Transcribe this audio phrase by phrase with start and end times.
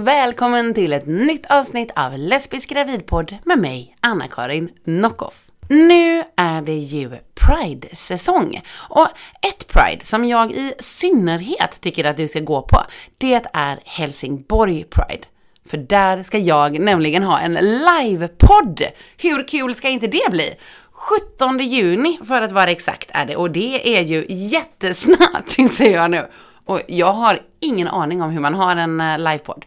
[0.00, 5.44] Och välkommen till ett nytt avsnitt av Lesbisk gravidpodd med mig, Anna-Karin Nockoff.
[5.68, 9.08] Nu är det ju Pride-säsong och
[9.42, 12.82] ett Pride som jag i synnerhet tycker att du ska gå på,
[13.18, 15.26] det är Helsingborg Pride.
[15.66, 18.82] För där ska jag nämligen ha en livepodd.
[19.18, 20.54] Hur kul ska inte det bli?
[20.92, 26.10] 17 juni för att vara exakt är det och det är ju jättesnart inser jag
[26.10, 26.26] nu.
[26.64, 29.64] Och jag har ingen aning om hur man har en eh, livepodd.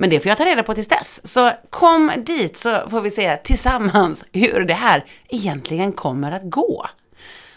[0.00, 1.20] Men det får jag ta reda på tills dess.
[1.24, 6.86] Så kom dit så får vi se tillsammans hur det här egentligen kommer att gå.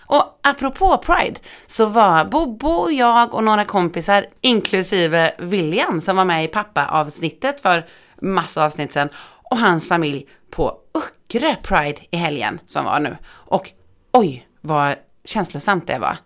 [0.05, 6.45] Och apropå Pride så var Bobo, jag och några kompisar, inklusive William som var med
[6.45, 7.85] i pappa-avsnittet för
[8.21, 9.09] massa avsnitt sedan,
[9.43, 13.17] och hans familj på Öckre Pride i helgen som var nu.
[13.29, 13.71] Och
[14.11, 16.17] oj, vad känslosamt det var.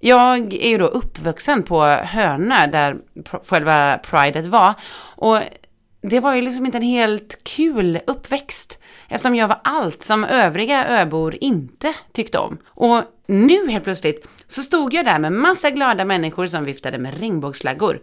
[0.00, 2.96] Jag är ju då uppvuxen på Hönö där
[3.44, 4.74] själva pridet var.
[5.16, 5.38] Och
[6.00, 8.78] det var ju liksom inte en helt kul uppväxt.
[9.08, 12.58] Eftersom jag var allt som övriga öbor inte tyckte om.
[12.66, 17.20] Och nu helt plötsligt så stod jag där med massa glada människor som viftade med
[17.20, 18.00] regnbågsflaggor.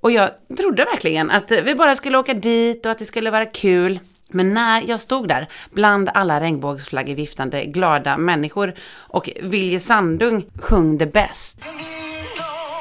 [0.00, 3.46] Och jag trodde verkligen att vi bara skulle åka dit och att det skulle vara
[3.46, 4.00] kul.
[4.34, 10.98] Men när jag stod där bland alla regnbågsflaggor viftande glada människor och Vilje Sandung sjöng
[10.98, 11.58] det bäst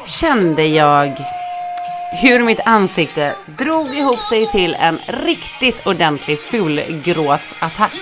[0.07, 1.11] kände jag
[2.21, 7.99] hur mitt ansikte drog ihop sig till en riktigt ordentlig fulgråtsattack.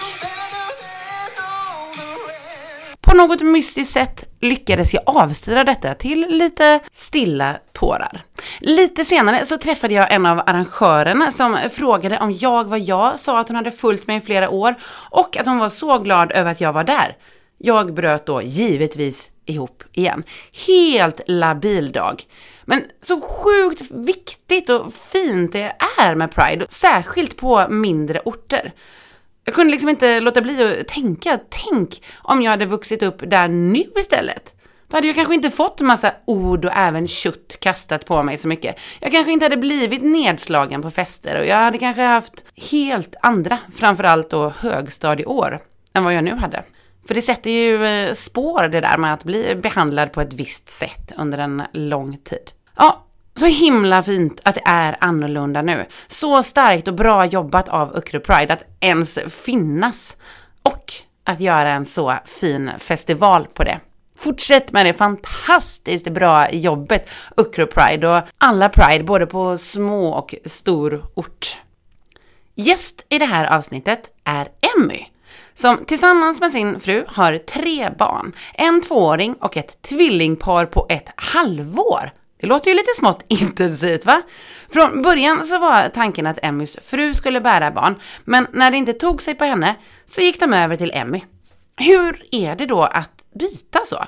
[3.11, 8.21] På något mystiskt sätt lyckades jag avstyra detta till lite stilla tårar.
[8.59, 13.39] Lite senare så träffade jag en av arrangörerna som frågade om jag var jag, sa
[13.39, 14.75] att hon hade följt mig i flera år
[15.09, 17.17] och att hon var så glad över att jag var där.
[17.57, 20.23] Jag bröt då givetvis ihop igen.
[20.67, 22.23] Helt labil dag.
[22.65, 28.71] Men så sjukt viktigt och fint det är med Pride, särskilt på mindre orter.
[29.45, 33.47] Jag kunde liksom inte låta bli att tänka, tänk om jag hade vuxit upp där
[33.47, 34.55] nu istället.
[34.87, 38.47] Då hade jag kanske inte fått massa ord och även kött kastat på mig så
[38.47, 38.75] mycket.
[38.99, 43.57] Jag kanske inte hade blivit nedslagen på fester och jag hade kanske haft helt andra,
[43.75, 45.59] framförallt då högstadieår,
[45.93, 46.63] än vad jag nu hade.
[47.07, 50.69] För det sätter ju eh, spår det där med att bli behandlad på ett visst
[50.69, 52.51] sätt under en lång tid.
[52.75, 53.05] Ja,
[53.35, 55.85] så himla fint att det är annorlunda nu.
[56.07, 60.17] Så starkt och bra jobbat av Öckerö Pride att ens finnas.
[60.61, 60.93] Och
[61.23, 63.79] att göra en så fin festival på det.
[64.17, 70.35] Fortsätt med det fantastiskt bra jobbet Öckerö Pride och alla Pride både på små och
[70.45, 71.57] stor ort.
[72.55, 74.47] Gäst i det här avsnittet är
[74.77, 75.05] Emmy
[75.53, 81.09] som tillsammans med sin fru har tre barn, en tvååring och ett tvillingpar på ett
[81.15, 82.11] halvår.
[82.41, 84.21] Det låter ju lite smått intensivt va?
[84.69, 88.93] Från början så var tanken att Emmys fru skulle bära barn, men när det inte
[88.93, 89.75] tog sig på henne
[90.05, 91.21] så gick de över till Emmy.
[91.77, 94.05] Hur är det då att byta så?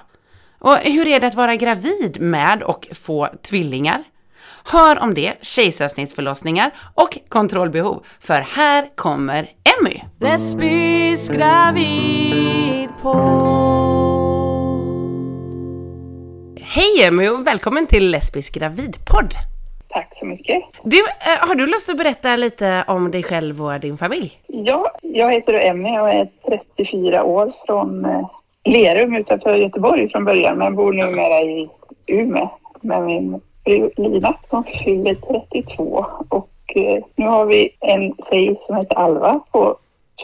[0.59, 4.03] Och hur är det att vara gravid med och få tvillingar?
[4.65, 8.05] Hör om det, kejsarsnittsförlossningar och kontrollbehov.
[8.19, 10.01] För här kommer Emmy.
[10.19, 14.12] Lesbisk gravid på
[16.75, 19.34] Hej Emmy och välkommen till Lesbisk gravidpodd.
[19.89, 20.63] Tack så mycket.
[20.84, 24.31] Du, eh, har du lust att berätta lite om dig själv och din familj?
[24.47, 26.29] Ja, jag heter Emmy och är
[26.75, 28.29] 34 år från eh,
[28.66, 31.69] Lerum utanför Göteborg från början men bor numera i
[32.07, 32.50] Umeå
[32.81, 38.75] med min fru Lina som fyller 32 och eh, nu har vi en tjej som
[38.78, 39.78] heter Alva på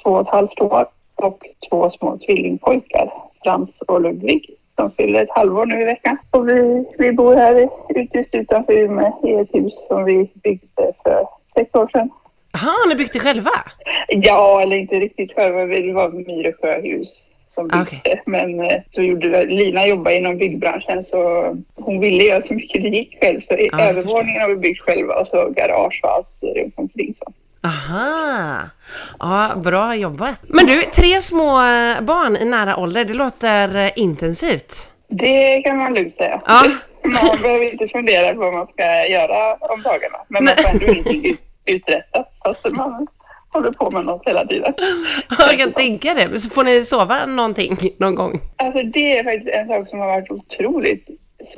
[0.04, 3.12] två och ett halvt år och två små tvillingpojkar,
[3.44, 6.18] Frans och Ludvig som fyller ett halvår nu i veckan.
[6.32, 7.70] Och vi, vi bor här
[8.14, 12.10] just utanför Umeå i ett hus som vi byggde för sex år sedan.
[12.54, 13.52] Jaha, ni byggt det själva?
[14.08, 15.66] Ja, eller inte riktigt själva.
[15.66, 17.24] Det var Myresjöhus
[17.56, 17.82] som byggde.
[17.82, 18.22] Okej.
[18.26, 21.22] Men eh, så gjorde Lina jobba inom byggbranschen så
[21.76, 23.42] hon ville göra så mycket det gick själv.
[23.42, 27.14] Så Ja, övervåningen har vi byggt själva och så garage och allt runt omkring.
[27.20, 27.34] Så.
[27.64, 28.70] Aha,
[29.20, 30.40] ja, bra jobbat.
[30.48, 34.92] Men du, tre små eh, barn i nära ålder, det låter eh, intensivt.
[35.10, 36.42] Det kan man lugnt säga.
[36.46, 36.64] Ja.
[37.04, 40.18] Man behöver inte fundera på vad man ska göra om dagarna.
[40.28, 43.08] Men man får ändå ingenting ut- uträttat fast man
[43.54, 44.74] håller på med något hela tiden.
[45.40, 46.40] Jag kan tänka det.
[46.40, 48.40] Så får ni sova någonting någon gång?
[48.56, 51.08] Alltså det är faktiskt en sak som har varit otroligt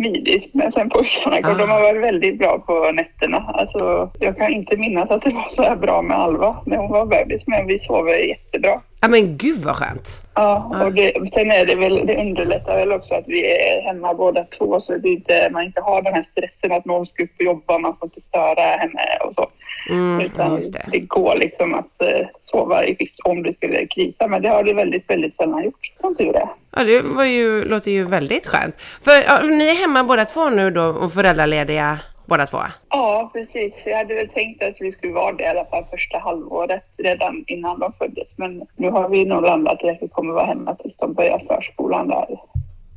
[0.01, 0.53] smidigt.
[0.53, 1.53] Men sen pojkarna, Ah.
[1.53, 3.37] de har varit väldigt bra på nätterna.
[3.53, 6.91] Alltså, jag kan inte minnas att det var så här bra med Alva när hon
[6.91, 8.81] var bebis, men vi sover jättebra.
[9.03, 10.09] Ja men gud vad skönt.
[10.35, 14.13] Ja, och det, sen är det väl, det underlättar väl också att vi är hemma
[14.13, 17.45] båda två så inte, man inte har den här stressen att någon ska upp och
[17.45, 19.47] jobba, man får inte störa henne och så.
[19.89, 20.85] Mm, Utan det.
[20.91, 24.27] det går liksom att eh, sova i skift om det skulle krisa.
[24.27, 26.49] Men det har det väldigt, väldigt sällan gjort, som tur är.
[26.75, 28.75] Ja, det var ju, låter ju väldigt skönt.
[29.01, 32.57] För ja, ni är hemma båda två nu då och föräldralediga båda två?
[32.89, 33.73] Ja, precis.
[33.85, 37.43] Jag hade väl tänkt att vi skulle vara det i alla fall första halvåret redan
[37.47, 38.27] innan de föddes.
[38.35, 41.43] Men nu har vi nog landat i att vi kommer vara hemma tills de börjar
[41.47, 42.39] förskolan där.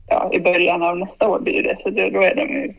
[0.08, 1.76] Ja, i början av nästa år blir det.
[1.82, 2.74] Så då är de ju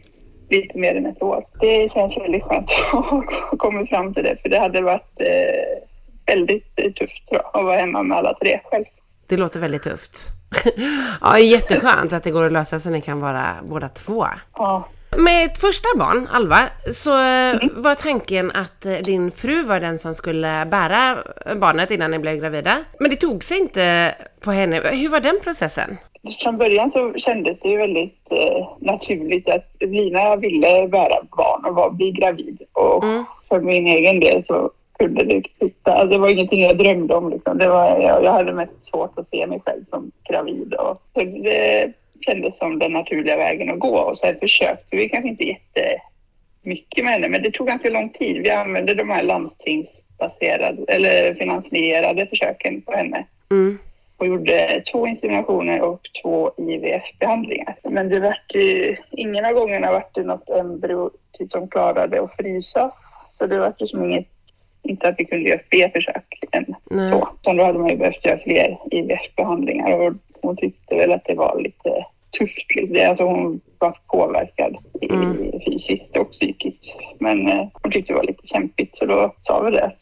[0.49, 1.45] lite mer än ett år.
[1.59, 2.71] Det känns väldigt skönt
[3.51, 4.37] att komma fram till det.
[4.41, 8.59] För det hade varit eh, väldigt tufft tror jag, att vara hemma med alla tre
[8.65, 8.85] själv.
[9.27, 10.17] Det låter väldigt tufft.
[11.21, 14.27] ja, jätteskönt att det går att lösa så ni kan vara båda två.
[14.55, 14.87] Ja,
[15.17, 19.99] Med ett första barn, Alva, så eh, var tanken att eh, din fru var den
[19.99, 21.17] som skulle bära
[21.55, 22.77] barnet innan ni blev gravida.
[22.99, 24.81] Men det tog sig inte på henne.
[24.91, 25.97] Hur var den processen?
[26.43, 31.75] Från början så kändes det ju väldigt eh, naturligt att Lina ville bära barn och
[31.75, 32.61] var, bli gravid.
[32.73, 33.23] Och Mm.
[33.49, 35.93] för min egen del så kunde det sitta.
[35.93, 37.29] Alltså, det var ingenting jag drömde om.
[37.29, 37.57] Liksom.
[37.57, 40.73] Det var, jag, jag hade mest svårt att se mig själv som gravid.
[40.73, 41.91] Och, så det
[42.21, 43.97] kändes som den naturliga vägen att gå.
[43.97, 48.41] Och sen försökte vi kanske inte jättemycket med henne, men det tog ganska lång tid.
[48.43, 53.25] Vi använde de här landstingsbaserade eller finansierade försöken på henne
[54.45, 57.75] gjorde två inseminationer och två IVF-behandlingar.
[57.83, 61.09] Men det vart ju, ingen av gångerna vart det något embryo
[61.49, 62.93] som klarade att frysas.
[63.31, 64.27] Så det vart ju som inget,
[64.83, 67.11] inte att vi kunde göra fler försök än Nej.
[67.11, 67.29] så.
[67.41, 71.35] Utan då hade man ju behövt göra fler IVF-behandlingar och hon tyckte väl att det
[71.35, 72.05] var lite
[72.39, 72.75] tufft.
[72.75, 73.07] Lite.
[73.07, 74.77] Alltså hon var påverkad
[75.11, 75.51] Mm.
[75.65, 76.97] fysiskt och psykiskt.
[77.19, 80.01] Men eh, hon tyckte det var lite kämpigt så då sa vi det att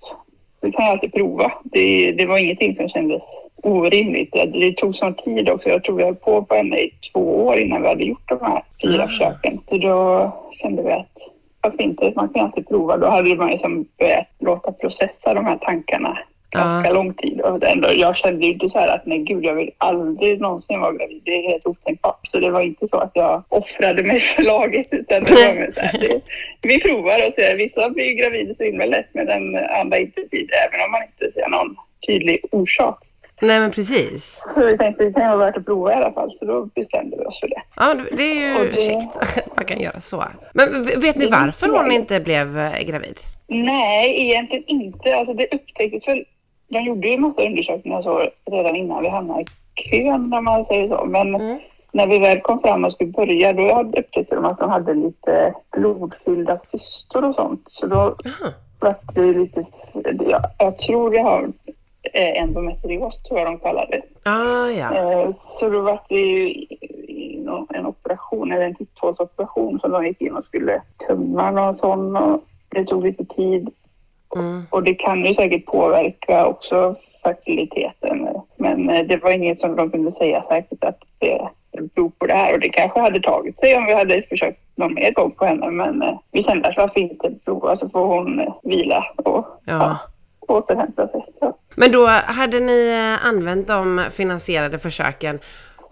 [0.61, 1.51] vi kan alltid prova.
[1.63, 3.21] Det, det var ingenting som kändes
[3.63, 4.33] orimligt.
[4.33, 5.69] Det, tog sån tid också.
[5.69, 8.39] Jag tror vi höll på på henne i två år innan vi hade gjort de
[8.41, 9.59] här fyra försöken.
[9.69, 11.17] Så då kände vi att
[11.61, 12.13] varför inte?
[12.15, 12.97] Man kan alltid prova.
[12.97, 16.17] Då hade man liksom börjat låta processa de här tankarna
[16.53, 16.93] ganska Ja.
[16.95, 17.41] lång tid.
[17.41, 20.79] Och ändå, jag kände ju inte så här att nej gud, jag vill aldrig någonsin
[20.79, 21.21] vara gravid.
[21.25, 22.19] Det är helt otänkbart.
[22.23, 24.87] Så det var inte så att jag offrade mig för laget.
[24.91, 26.21] Utan det var så här, det,
[26.61, 27.57] vi provar och ser.
[27.57, 30.37] Vissa blir gravida så himla lätt men den andra inte det.
[30.37, 31.75] Även om man inte ser någon
[32.07, 33.03] tydlig orsak.
[33.43, 34.41] Nej, men precis.
[34.55, 36.35] Så vi tänkte det kan vara värt att prova i alla fall.
[36.39, 37.61] Så då bestämde vi oss för det.
[37.75, 40.23] Ja, det är ju det- käckt att man kan göra så.
[40.53, 43.17] Men vet ni varför hon inte blev eh, gravid?
[43.47, 45.15] Nej, egentligen inte.
[45.15, 46.23] Alltså det upptäcktes väl.
[46.67, 49.45] De gjorde ju en massa undersökningar så redan innan vi hamnade i
[49.75, 51.05] kön om man säger så.
[51.05, 51.59] Men Mm.
[51.91, 55.53] när vi väl kom fram och skulle börja då upptäckte de att de hade lite
[55.71, 57.61] blodfyllda cystor och sånt.
[57.65, 58.53] Så då Jaha.
[58.79, 59.65] var det lite,
[60.29, 61.49] jag, jag tror det har
[62.13, 64.01] endometrios tror jag de kallar det.
[64.29, 64.95] Ah, ja.
[64.95, 65.29] Eh,
[65.59, 66.65] Så då var det ju
[67.73, 72.43] en operation, eller en titthålsoperation som de gick in och skulle tömma någon sån och
[72.69, 73.69] det tog lite tid.
[74.35, 74.61] Mm.
[74.69, 78.27] Och det kan ju säkert påverka också fertiliteten.
[78.57, 82.33] Men eh, det var inget som de kunde säga säkert att det beror på det
[82.33, 82.53] här.
[82.53, 85.69] Och det kanske hade tagit sig om vi hade försökt någon mer gång på henne.
[85.71, 89.97] Men eh, vi kände att varför inte prova så får hon eh, vila och Ja.
[90.47, 91.25] Återhämta sig.
[91.39, 91.55] Så.
[91.75, 95.39] Men då hade ni eh, använt de finansierade försöken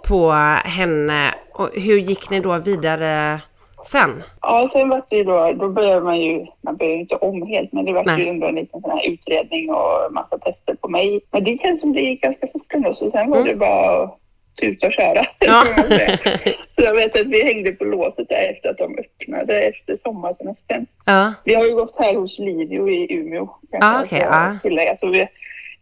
[0.08, 0.32] på
[0.66, 3.40] henne och hur gick ni då vidare
[3.86, 4.24] sen?
[4.42, 7.48] Ja, sen var det ju då, då börjar man ju, man börjar ju inte om
[7.48, 8.22] helt, men det var Nej.
[8.24, 11.22] ju ändå en liten sån här utredning och massa tester på mig.
[11.32, 13.48] Men det känns som det gick ganska fort ändå, så sen var Mm.
[13.50, 14.18] det bara att
[14.62, 15.26] tuta och köra.
[15.40, 15.64] Ja.
[16.76, 20.86] så jag vet att vi hängde på låset där efter att de öppnade efter sommarsemestern.
[21.06, 21.34] Ja.
[21.46, 23.46] Vi har ju gått här hos Livio i Umeå.
[23.72, 24.60] kan Ah, säga, ah.
[24.62, 24.98] tillägga.
[24.98, 25.28] Så vi,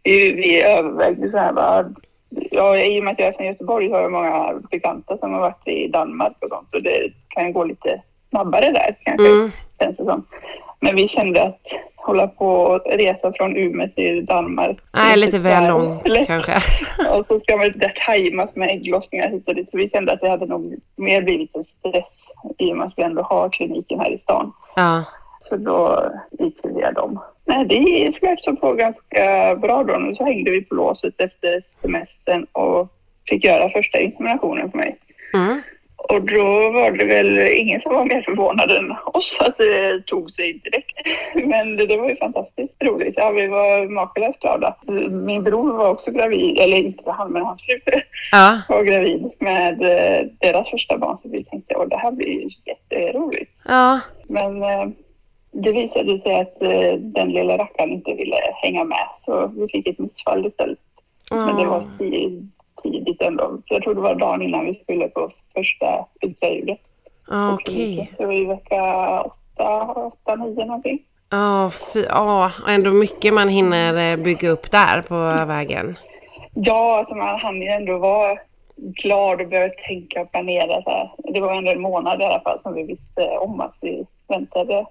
[0.02, 1.92] vi, vi övervägde så här bara,
[2.50, 5.40] ja, i och med att jag är från Göteborg har jag många bekanta som har
[5.40, 6.68] varit i Danmark och sånt.
[6.72, 9.50] Så det kan gå lite snabbare där kanske, Mm.
[9.80, 10.26] känns det som.
[10.80, 11.60] Men vi kände att
[11.96, 14.78] hålla på och resa från Umeå till Danmark.
[14.92, 16.52] Nej, lite väl långt kanske.
[17.12, 19.70] Och så ska man där tajmas med ägglossningar hit och dit.
[19.70, 22.04] Så vi kände att det hade nog mer blivit en stress
[22.58, 24.52] i och med att vi ändå har kliniken här i stan.
[24.76, 25.04] Ja.
[25.40, 27.20] Så då gick vi via dem.
[27.44, 29.94] Nej, det flöt som på ganska bra då.
[29.98, 32.88] Nu så hängde vi på låset efter semestern och
[33.28, 34.98] fick göra första inseminationen för mig.
[35.34, 35.62] Mm.
[36.08, 40.30] Och då var det väl ingen som var mer förvånad än oss att det tog
[40.32, 40.96] sig direkt.
[41.46, 43.14] Men det, det var ju fantastiskt roligt.
[43.16, 44.76] Ja, vi var makalöst glada.
[45.10, 48.00] Min bror var också gravid, eller inte han, men hans fru
[48.32, 48.60] Ja.
[48.68, 51.18] var gravid med eh, deras första barn.
[51.22, 53.50] Så vi tänkte att det här blir ju jätteroligt.
[53.68, 54.00] Ja.
[54.28, 54.86] Men eh,
[55.52, 59.06] det visade sig att eh, den lilla rackaren inte ville hänga med.
[59.24, 60.78] Så vi fick ett missfall istället.
[61.30, 62.48] Men det var tid-
[62.82, 63.44] tidigt ändå.
[63.68, 65.86] Så jag tror det var dagen innan vi skulle på första.
[65.86, 66.06] Ja,
[67.30, 68.10] på Okej.
[68.16, 70.98] Så det var i vecka åtta, åtta, nio någonting.
[71.30, 75.98] Ja, fy, ja, ändå mycket man hinner eh, bygga upp där på vägen.
[76.54, 78.38] Ja, alltså man hann ju ändå vara
[78.76, 80.82] glad och börja tänka och planera.
[80.82, 81.10] Så här.
[81.18, 84.86] Det var ändå en månad i alla fall som vi visste om att vi väntade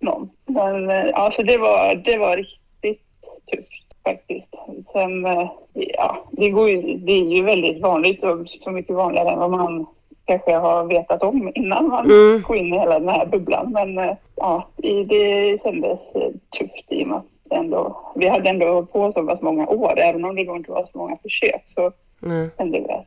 [0.00, 0.30] någon.
[0.46, 3.02] Men eh, ja, så det var, det var riktigt
[3.50, 4.54] tufft faktiskt.
[4.92, 9.30] Sen, eh, ja, det, går ju, det är ju väldigt vanligt och så mycket vanligare
[9.30, 9.86] än vad man
[10.24, 12.42] kanske har vetat om innan man Mm.
[12.42, 13.72] går in i hela den här bubblan.
[13.72, 18.86] Men eh, ja, det- kändes eh, tufft i och med att ändå, vi hade ändå
[18.86, 21.92] på så pass många år, även om det då inte var så många försök så
[22.20, 23.06] Nej, kände vi att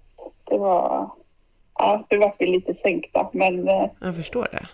[0.50, 1.10] det var,
[1.80, 3.28] ja, det var vi lite sänkta.
[3.32, 4.66] Men eh, jag förstår det.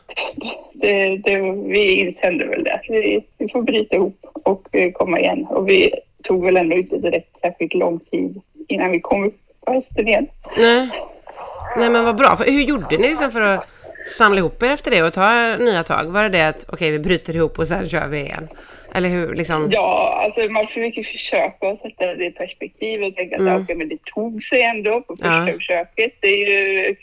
[0.73, 5.45] det, det, vi kände väl det, att vi, vi får bryta ihop och komma igen.
[5.49, 5.91] Och vi
[6.23, 9.35] tog väl ändå inte direkt särskilt lång tid innan vi kom upp
[9.65, 10.27] på hästen igen.
[10.57, 10.89] Nej.
[11.77, 12.35] Nej men vad bra.
[12.35, 13.65] För hur gjorde ni liksom för att
[14.17, 16.03] samla ihop er efter det och ta nya tag?
[16.05, 18.47] Var det det att okej vi bryter ihop och sen kör vi igen?
[18.95, 19.69] Eller hur liksom?
[19.71, 23.61] Ja, alltså man försöker försöka att sätta det i perspektiv och tänka att Mm.
[23.63, 25.53] okej, men det tog sig ändå på första Ja.
[25.53, 26.11] försöket.
[26.19, 26.47] Det är
[26.87, 26.95] ju,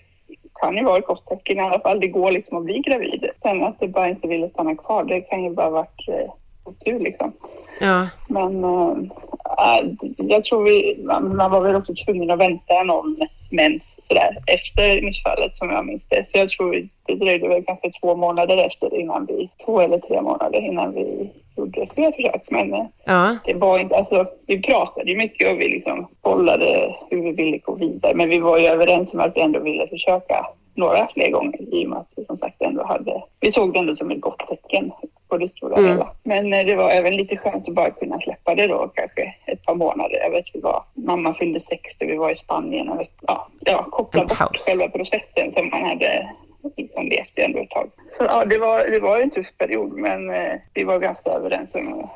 [0.61, 2.01] kan ju vara ett gott tecken i alla fall.
[2.01, 3.29] Det går liksom att bli gravid.
[3.43, 6.31] Sen att det bara inte ville stanna kvar, det kan ju bara varit eh,
[6.65, 7.33] otur liksom.
[7.81, 8.09] Ja.
[8.29, 9.85] Men äh,
[10.17, 13.17] jag tror vi, man, man var väl också tvungen att vänta någon
[13.51, 16.27] mens sådär efter missfallet som jag minns det.
[16.33, 20.23] Så jag tror det dröjde väl kanske två månader efter innan vi, två eller tre
[20.23, 22.43] månader innan vi gjorde fler försök.
[22.51, 23.37] Men eh, Ja.
[23.45, 27.59] det var inte, alltså vi pratade ju mycket och vi liksom bollade hur vi ville
[27.59, 28.15] gå vidare.
[28.15, 30.47] Men vi var ju överens om att vi ändå ville försöka
[30.81, 33.79] några fler gånger i och med att vi som sagt ändå hade, vi såg det
[33.79, 34.93] ändå som ett gott tecken
[35.29, 35.91] på det stora Mm.
[35.91, 36.11] hela.
[36.23, 39.63] Men eh, det var även lite skönt att bara kunna släppa det då kanske ett
[39.63, 40.19] par månader.
[40.23, 44.25] Jag vet vi var, mamma fyllde 60, vi var i Spanien och ja, ja koppla
[44.25, 46.29] bort själva processen som man hade
[46.77, 47.91] liksom levt i ändå ett tag.
[48.19, 51.75] Så ja, det var, det var en tuff period men eh, vi var ganska överens
[51.75, 52.09] om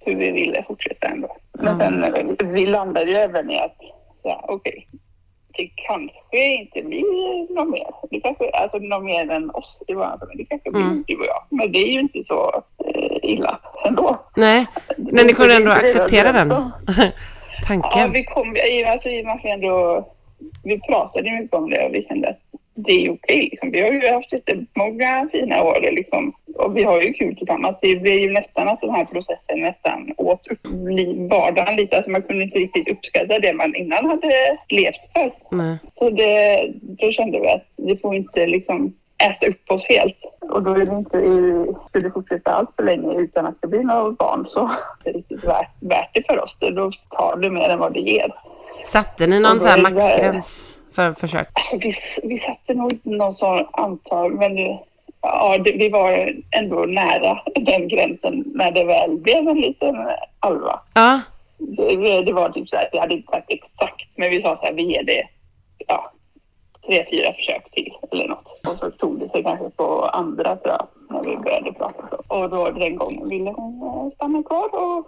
[0.00, 1.36] hur vi ville fortsätta ändå.
[1.52, 3.76] Men sen eh, vi landade ju även i att
[4.22, 4.88] ja, okej,
[5.56, 7.86] det kanske inte blir något mer.
[8.10, 10.38] Det kanske, alltså något mer än oss i vår familj.
[10.38, 11.04] Det kanske blir Mm.
[11.06, 11.42] du och jag.
[11.48, 14.18] Men det är ju inte så eh, illa ändå.
[14.36, 14.66] Nej.
[14.96, 16.70] Men ni kunde ändå acceptera den om.
[17.62, 18.12] Ja, tanken?
[18.12, 18.56] vi kom,
[18.92, 20.08] alltså, i och med att vi ändå,
[20.64, 22.38] vi pratade mycket om det och vi kände att
[22.82, 23.48] det är okej.
[23.50, 23.70] Liksom.
[23.70, 27.76] Vi har ju haft jättemånga fina år liksom, och vi har ju kul tillsammans.
[27.82, 30.66] Det blir ju nästan att den här processen nästan åt upp
[31.30, 31.96] vardagen lite.
[31.96, 35.32] Alltså man kunde inte riktigt uppskatta det man innan hade levt för.
[35.50, 35.78] Nej.
[35.98, 38.94] Så det, då kände vi att vi får inte liksom
[39.24, 40.16] äta upp oss helt.
[40.40, 41.18] Och då är det inte,
[41.88, 44.70] skulle fortsätta allt för länge utan att det blir några barn så
[45.04, 46.56] är det riktigt värt, värt det för oss.
[46.60, 48.34] Då tar det mer än vad det ger.
[48.84, 51.48] Satte ni någon så här är maxgräns för försök?
[51.72, 54.78] Vi, vi satte nog inte någon sån antal, men det,
[55.22, 59.96] ja, det, vi var ändå nära den gränsen när det väl blev en liten
[60.40, 60.80] alva.
[60.94, 61.20] Ja.
[61.58, 64.64] Det, det- var typ så här, vi hade inte sagt exakt, men vi sa så
[64.66, 65.22] här, vi ger det
[65.88, 66.12] ja,
[66.86, 68.60] tre, fyra försök till eller något.
[68.68, 72.16] Och så tog det sig kanske på andra tror jag, när vi började prata.
[72.28, 75.06] Och då den gången ville hon eh, stanna kvar och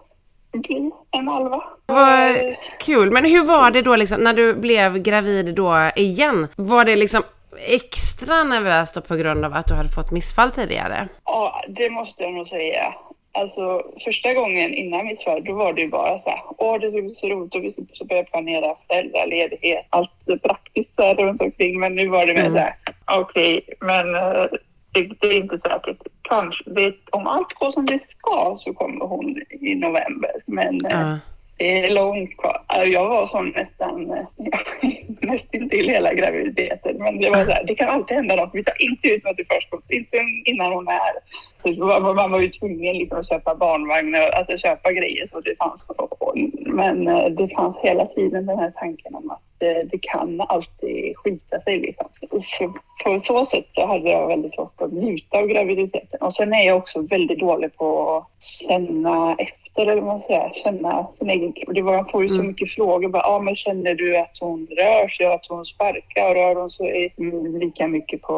[0.53, 1.63] bli en alva.
[1.87, 2.37] Vad
[2.81, 3.11] kul.
[3.11, 6.49] Men hur var det då liksom när du blev gravid då igen?
[6.57, 7.23] Var det liksom
[7.69, 11.09] extra nervöst då på grund av att du hade fått missfall tidigare?
[11.25, 12.95] Ja, det måste jag nog säga.
[13.35, 16.91] Alltså första gången innan mitt född, då var det ju bara så här, åh det
[16.91, 21.81] ska bli så roligt och vi så börja planera föräldraledighet, allt det praktiska runt omkring.
[21.81, 22.53] Men nu var det mer Mm.
[22.53, 22.75] så här,
[23.21, 24.45] okej, men eh,
[24.93, 25.99] det, det är inte säkert.
[26.23, 30.31] Kanske, det, om allt går som det ska så kommer hon i november.
[30.47, 31.19] Men Ja.
[31.57, 32.63] det är långt kvar.
[32.67, 34.25] Alltså, Jag var sån nästan, eh,
[35.21, 36.97] nästan till hela graviditeten.
[36.99, 38.51] Men det var så här, det kan alltid hända något.
[38.53, 41.13] Vi tar inte ut något i förskott, inte innan hon är
[41.63, 45.83] typ, man var ju tvungen liksom att köpa barnvagnar, alltså köpa grejer så det fanns.
[46.67, 51.17] Men eh, det fanns hela tiden den här tanken om att eh, det kan alltid
[51.17, 52.09] skita sig liksom.
[52.59, 52.73] Så
[53.05, 56.21] på så sätt så hade jag väldigt svårt att njuta av graviditeten.
[56.21, 60.53] Och sen är jag också väldigt dålig på att känna efter efter, eller man säger,
[60.65, 61.75] känna sin egen kropp.
[61.75, 62.47] Det var, man får ju så Mm.
[62.47, 63.09] mycket frågor.
[63.09, 66.35] Bara, ah, men känner du att hon rör sig, att hon sparkar?
[66.35, 67.15] Rör hon sig
[67.61, 68.35] lika mycket på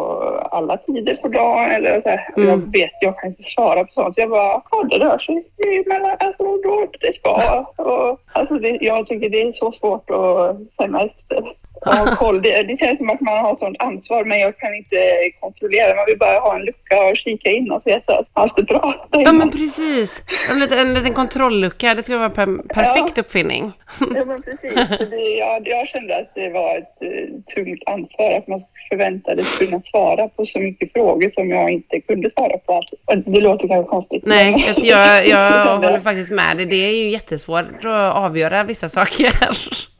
[0.51, 1.71] alla tider på dagen?
[1.71, 2.29] Eller så här.
[2.37, 2.49] Mm.
[2.49, 4.19] Jag vet, jag kan inte svara på sånt.
[4.19, 5.45] Jag bara, ja det rör sig.
[5.87, 7.65] Men alltså, då det ska.
[7.77, 11.53] Och, alltså, det, jag tycker det är så svårt att känna efter.
[11.85, 12.43] Ha koll.
[12.43, 14.97] Det, det känns som att man har sånt ansvar men jag kan inte
[15.41, 15.95] kontrollera.
[15.95, 18.63] Man vill bara ha en lucka och kika in och se så att allt är
[18.63, 19.09] bra.
[19.11, 20.23] Ja men precis.
[20.51, 23.73] En liten, en liten kontrolllucka, det skulle vara en per, perfekt uppfinning.
[24.15, 24.99] Ja, men precis.
[25.11, 29.83] Det, jag, jag kände att det var ett eh, tungt ansvar att man förväntades kunna
[29.91, 32.83] svara på så mycket frågor som jag inte kunde svara på.
[33.27, 34.23] Det låter kanske konstigt.
[34.27, 36.67] Nej, jag, jag håller faktiskt med dig.
[36.67, 39.31] Det är ju jättesvårt att avgöra vissa saker.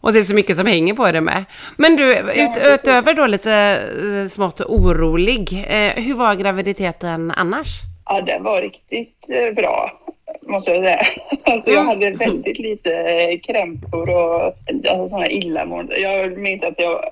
[0.05, 1.45] Och det är så mycket som hänger på det med.
[1.77, 7.67] Men du, ut, utöver då lite eh, smått orolig, eh, hur var graviditeten annars?
[8.05, 9.93] Ja, det var riktigt eh, bra,
[10.43, 11.07] måste jag säga.
[11.45, 12.93] Alltså, jag hade väldigt lite
[13.43, 16.01] krämpor och alltså, sådana illamående.
[16.01, 17.05] Jag minns att jag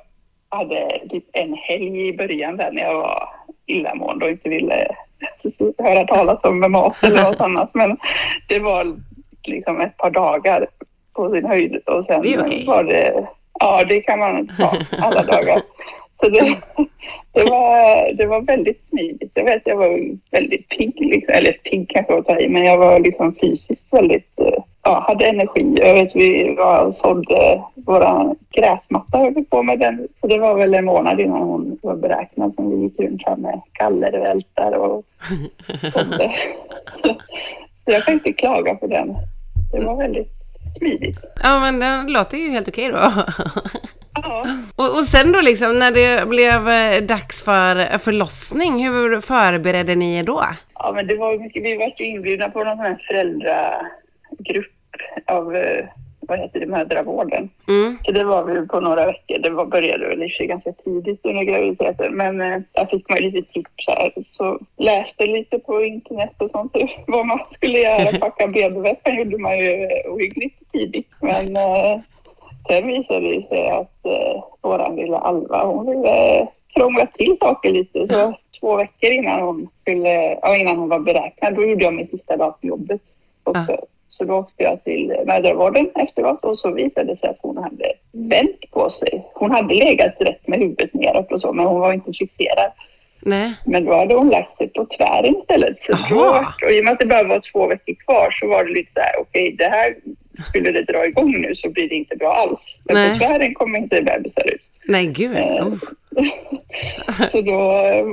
[0.49, 3.29] hade typ en helg i början där när jag var
[3.67, 4.97] illamående och inte ville
[5.79, 7.71] höra talas om mat eller något annat.
[7.75, 7.97] Men
[8.49, 8.97] det var
[9.45, 10.67] liksom ett par dagar
[11.15, 12.65] på sin höjd och sen Det okej.
[12.67, 13.27] var det,
[13.61, 15.61] ja det kan man ta alla dagar.
[16.21, 16.41] Så det,
[17.33, 19.31] det, var, det var väldigt smidigt.
[19.35, 20.01] Jag vet jag var
[20.31, 21.35] väldigt pigg, liksom.
[21.35, 25.27] eller pigg kanske att ta i, men jag var liksom fysiskt väldigt, eh, ja, hade
[25.27, 25.77] energi.
[25.77, 30.09] Jag vet vi var och sådde våra gräsmatta höll vi på med den.
[30.21, 33.37] Så det var väl en månad innan hon var beräknad som vi gick runt här
[33.37, 35.05] med gallervältar och
[35.93, 36.33] sådde.
[37.85, 39.17] Så jag kan inte klaga på den.
[39.73, 40.42] Det var väldigt
[40.79, 41.19] smidigt.
[41.43, 42.97] Ja, men den låter ju helt okej då.
[42.97, 43.27] Ja.
[44.77, 50.17] Och, och sen då liksom, när det blev eh, dags för förlossning, hur förberedde ni
[50.19, 50.45] er då?
[50.75, 51.65] Ja, men det var mycket.
[51.65, 54.73] Vi var ju inbjudna på någon sån här föräldragrupp
[55.27, 55.85] av, eh,
[56.29, 57.51] vad heter det, mödravården.
[57.69, 57.99] Mm.
[58.05, 59.39] Så det var vi på några veckor.
[59.39, 62.15] Det var, började väl i sig ganska tidigt under graviditeten.
[62.15, 64.13] Men eh, där fick man lite tips här.
[64.31, 66.77] Så läste lite på internet och sånt.
[67.07, 68.19] Vad man skulle göra.
[68.21, 71.09] Packa BB-väskan gjorde man ju eh, ohyggligt tidigt.
[71.21, 72.01] Men eh,
[72.69, 78.09] sen visade det sig att eh, våran lilla Alva, hon ville krångla till saker lite.
[78.09, 82.09] Så två veckor innan hon, skulle, ja, innan hon var beräknad, då gjorde jag min
[82.09, 83.01] sista dag på jobbet.
[83.45, 87.39] Och, så, så då åkte jag till mödravården efteråt och så visade det sig att
[87.41, 89.27] hon hade vänt på sig.
[89.35, 92.73] Hon hade legat rätt med huvudet neråt och så, men hon var inte fixerad.
[93.21, 93.55] Nej.
[93.67, 95.83] Men då hade hon lagt sig på tvären istället.
[95.83, 98.65] Så då, och I och med att det bara var två veckor kvar så var
[98.65, 99.95] det lite så här, okej det här
[100.49, 102.61] skulle det dra igång nu så blir det inte bra alls.
[102.85, 103.11] Men Nej.
[103.11, 104.63] på tvären kommer inte bebisar ut.
[104.89, 105.37] Nej, gud.
[105.37, 105.75] Eh, Oh.
[107.33, 107.53] Så då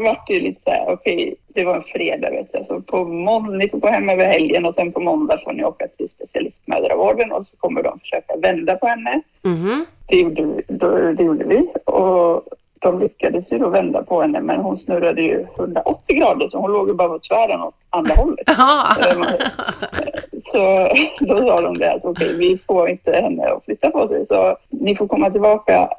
[0.03, 2.65] var det ju lite så här, okej, det var en fredag vet jag.
[2.65, 5.63] Så på måndag, ni får gå hem över helgen och sen på måndag får ni
[5.63, 9.21] åka till specialistmödravården och så kommer de försöka vända på henne.
[9.41, 9.85] Mhm.
[10.07, 12.43] Det gjorde, vi- då, det gjorde vi och
[12.79, 16.71] de lyckades ju då vända på henne men hon snurrade ju 180 grader så hon
[16.71, 18.39] låg ju bara på tvären åt andra hållet.
[18.57, 18.95] Jaha.
[20.51, 24.25] Så då sa de det att okej, vi får inte henne att flytta på sig
[24.27, 25.89] så ni får komma tillbaka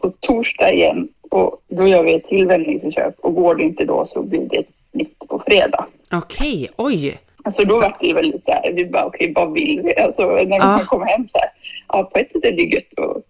[0.00, 4.06] på torsdag igen och då gör vi ett till vändningsförsök och går det inte då
[4.06, 5.86] så blir det ett snitt på fredag.
[6.12, 7.18] Okej, oj.
[7.44, 9.96] Alltså då var det ju väldigt så här, vi bara okej, vad vill vi?
[9.96, 10.82] Alltså när vi Ja.
[10.86, 11.48] kom hem så här,
[11.88, 13.22] ja på ett sätt är det gött och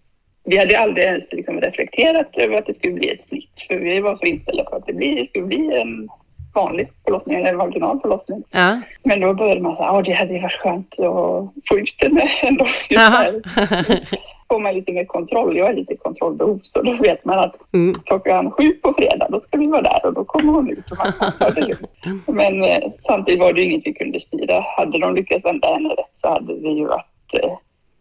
[0.45, 4.01] vi hade aldrig ens liksom reflekterat över att det skulle bli ett snitt för vi
[4.01, 6.09] var så inställda på att det, blir, det skulle bli en
[6.55, 8.43] vanlig förlossning eller en vaginal förlossning.
[8.51, 8.81] Ja.
[9.03, 12.21] Men då började man säga, ja det hade ju varit skönt att få ut den
[12.43, 12.67] ändå.
[12.91, 13.11] Just.
[14.51, 18.01] Får man lite mer kontroll, jag är lite kontrollbehov så då vet man att Mm.
[18.05, 20.99] klockan sju på fredag då ska vi vara där och då kommer hon ut och
[20.99, 21.91] man kan ta det lugnt.
[22.27, 24.61] Men eh, samtidigt var det inget vi kunde styra.
[24.77, 27.53] Hade de lyckats vända henne rätt så hade det ju varit eh,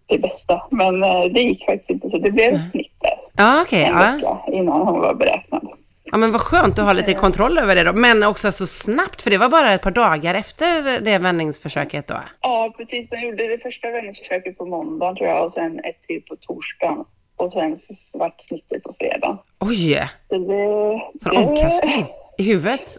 [0.08, 0.62] det bästa.
[0.70, 3.84] Men eh, det gick faktiskt inte så det blev ett snitt där Ja, okej.
[3.84, 5.68] en vecka innan hon var beräknad.
[6.12, 7.94] Ja, men vad skönt att ha lite kontroll över det då.
[7.94, 12.16] Men också så snabbt, för det var bara ett par dagar efter det vändningsförsöket då.
[12.42, 13.10] Ja, precis.
[13.10, 17.06] De gjorde det första vändningsförsöket på måndagen tror jag och sen ett till på torsdagen.
[17.36, 17.80] Och sen
[18.14, 19.38] vart snittet på fredag.
[19.60, 21.20] Oj, Så det...
[21.24, 22.06] sån det- omkastning
[22.40, 22.98] i huvudet.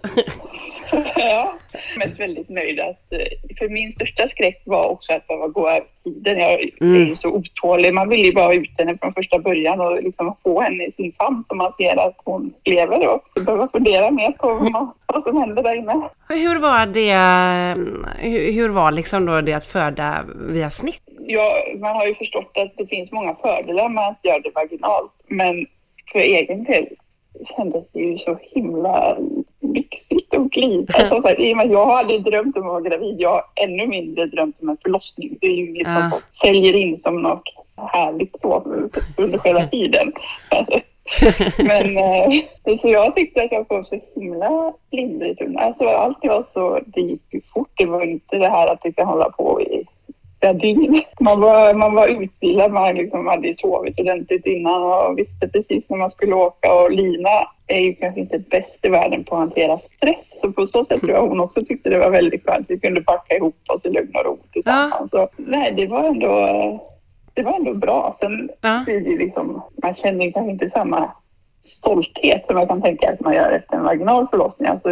[1.16, 1.52] ja,
[1.96, 3.12] jag är väldigt nöjd att...
[3.12, 6.38] eh, För min största skräck var också att behöva gå över tiden.
[6.38, 7.94] Jag är ju så otålig.
[7.94, 10.92] Man vill ju bara ha ut henne från första början och liksom få henne i
[10.92, 14.70] sin famn så man ser att hon lever och så behöver fundera mer på vad,
[14.72, 16.08] man, vad som händer där inne.
[16.28, 17.14] Hur var det,
[18.28, 21.02] hur, hur var liksom då det att föda via snitt?
[21.20, 25.12] Ja, man har ju förstått att det finns många fördelar med att göra det vaginalt.
[25.28, 25.66] Men
[26.12, 26.86] för egen del
[27.56, 29.16] kändes det ju så himla
[29.60, 30.90] lyxigt och glid.
[30.98, 33.20] Alltså, här, i och med att jag har aldrig drömt om att vara gravid.
[33.20, 35.38] Jag har ännu mindre drömt om en förlossning.
[35.40, 36.10] Det är ju inget Ja.
[36.10, 37.42] som säljer in som något
[37.76, 38.62] härligt så
[39.16, 40.12] under själva tiden.
[40.50, 40.80] Alltså,
[41.58, 45.64] Men eh, så jag tyckte att jag kom så himla lindrigt undan.
[45.64, 47.70] Alltså allt var så, det gick ju fort.
[47.74, 49.84] Det var inte det här att det kan hålla på i
[50.40, 51.02] flera dygn.
[51.20, 55.96] Man var, man var utvilad, man liksom hade sovit ordentligt innan och visste precis när
[55.96, 56.74] man skulle åka.
[56.74, 57.28] Och Lina
[57.66, 60.16] är ju kanske inte bäst i världen på att hantera stress.
[60.40, 62.66] Så på så sätt tror jag hon också tyckte det var väldigt skönt.
[62.70, 65.10] Vi kunde packa ihop oss i lugn och ro tillsammans.
[65.10, 66.30] Så, nej, det var ändå
[67.34, 68.16] det var ändå bra.
[68.20, 68.82] Sen Ja.
[68.84, 71.10] blir liksom, man känner ju kanske inte samma
[71.62, 74.68] stolthet som jag kan tänka att man gör efter en vaginal förlossning.
[74.68, 74.88] Alltså,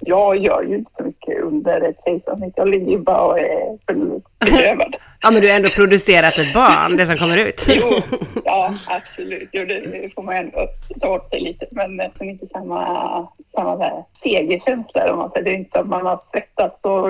[0.00, 2.54] jag gör ju inte så mycket under ett kejsarsnitt.
[2.56, 4.96] Jag ligger ju bara och är bedrövad.
[5.22, 7.66] Ja, men du har ändå producerat ett barn, det som kommer ut.
[7.68, 9.48] Jo, ja absolut.
[9.52, 10.68] Jo, det får man ändå
[11.00, 11.66] ta åt sig lite.
[11.70, 15.12] Men det är inte samma, samma där segerkänsla.
[15.12, 15.44] Om man säger.
[15.44, 17.08] Det är inte att man har svettats och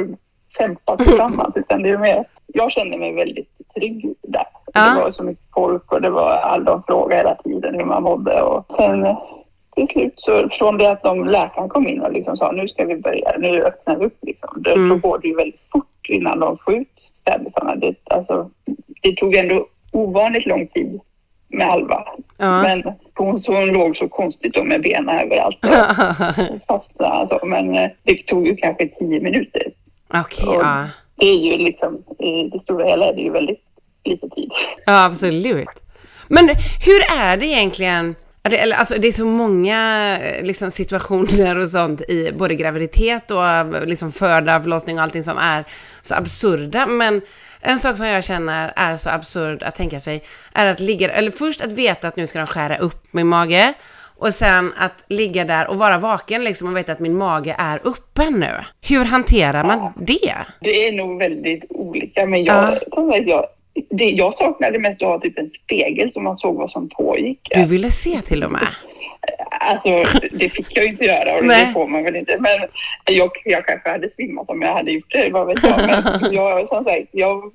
[0.58, 1.56] kämpat tillsammans.
[1.56, 4.46] Utan det är mer, jag kände mig väldigt trygg där.
[4.74, 4.94] Ja.
[4.94, 8.02] Det var så mycket folk och det var alla de frågade hela tiden hur man
[8.02, 8.42] mådde.
[8.42, 9.16] Och sen
[9.86, 12.84] till slut så från det att de läkaren kom in och liksom sa nu ska
[12.84, 14.62] vi börja, nu öppnar vi upp liksom.
[14.62, 15.00] Det, Mm.
[15.00, 16.88] Så går det ju väldigt fort innan de får ut
[17.24, 17.76] bebisarna.
[17.76, 18.50] Det, alltså,
[19.02, 21.00] det tog ändå ovanligt lång tid
[21.48, 22.04] med Alva.
[22.36, 22.62] Ja.
[22.62, 22.82] Men
[23.14, 25.58] hon, så hon låg så konstigt då med benen överallt
[26.50, 27.06] och fasta.
[27.06, 27.46] Alltså.
[27.46, 29.62] Men eh, det tog ju kanske tio minuter.
[30.14, 30.88] Okej, ja.
[31.16, 33.62] Det är ju liksom, i det stora hela är det ju väldigt
[34.04, 34.50] lite tid.
[34.86, 35.68] Ja, absolut.
[36.28, 36.48] Men
[36.86, 38.14] hur är det egentligen?
[38.42, 43.46] Eller, alltså, det är så många eh, liksom, situationer och sånt i både graviditet och
[43.46, 45.64] eh, liksom, föda, förlossning och allting som är
[46.02, 46.86] så absurda.
[46.86, 47.20] Men
[47.60, 51.30] en sak som jag känner är så absurd att tänka sig är att ligga, eller
[51.30, 53.74] först att veta att nu ska de skära upp min mage
[54.16, 57.80] och sen att ligga där och vara vaken liksom och veta att min mage är
[57.84, 58.52] öppen nu.
[58.80, 60.36] Hur hanterar man det?
[60.60, 62.26] Det är nog väldigt olika.
[62.26, 63.46] Men jag, som sagt, jag,
[63.90, 67.40] det, jag saknade mest ha typ en spegel så man såg vad som pågick.
[67.54, 68.68] Du ville se till och med.
[69.50, 71.66] Alltså, det fick jag inte göra och Nej.
[71.66, 72.36] det får man väl inte.
[72.40, 72.68] Men
[73.16, 75.76] jag, jag kanske hade svimmat om jag hade gjort det, vad vet jag.
[75.86, 77.52] Men jag, som sagt, jag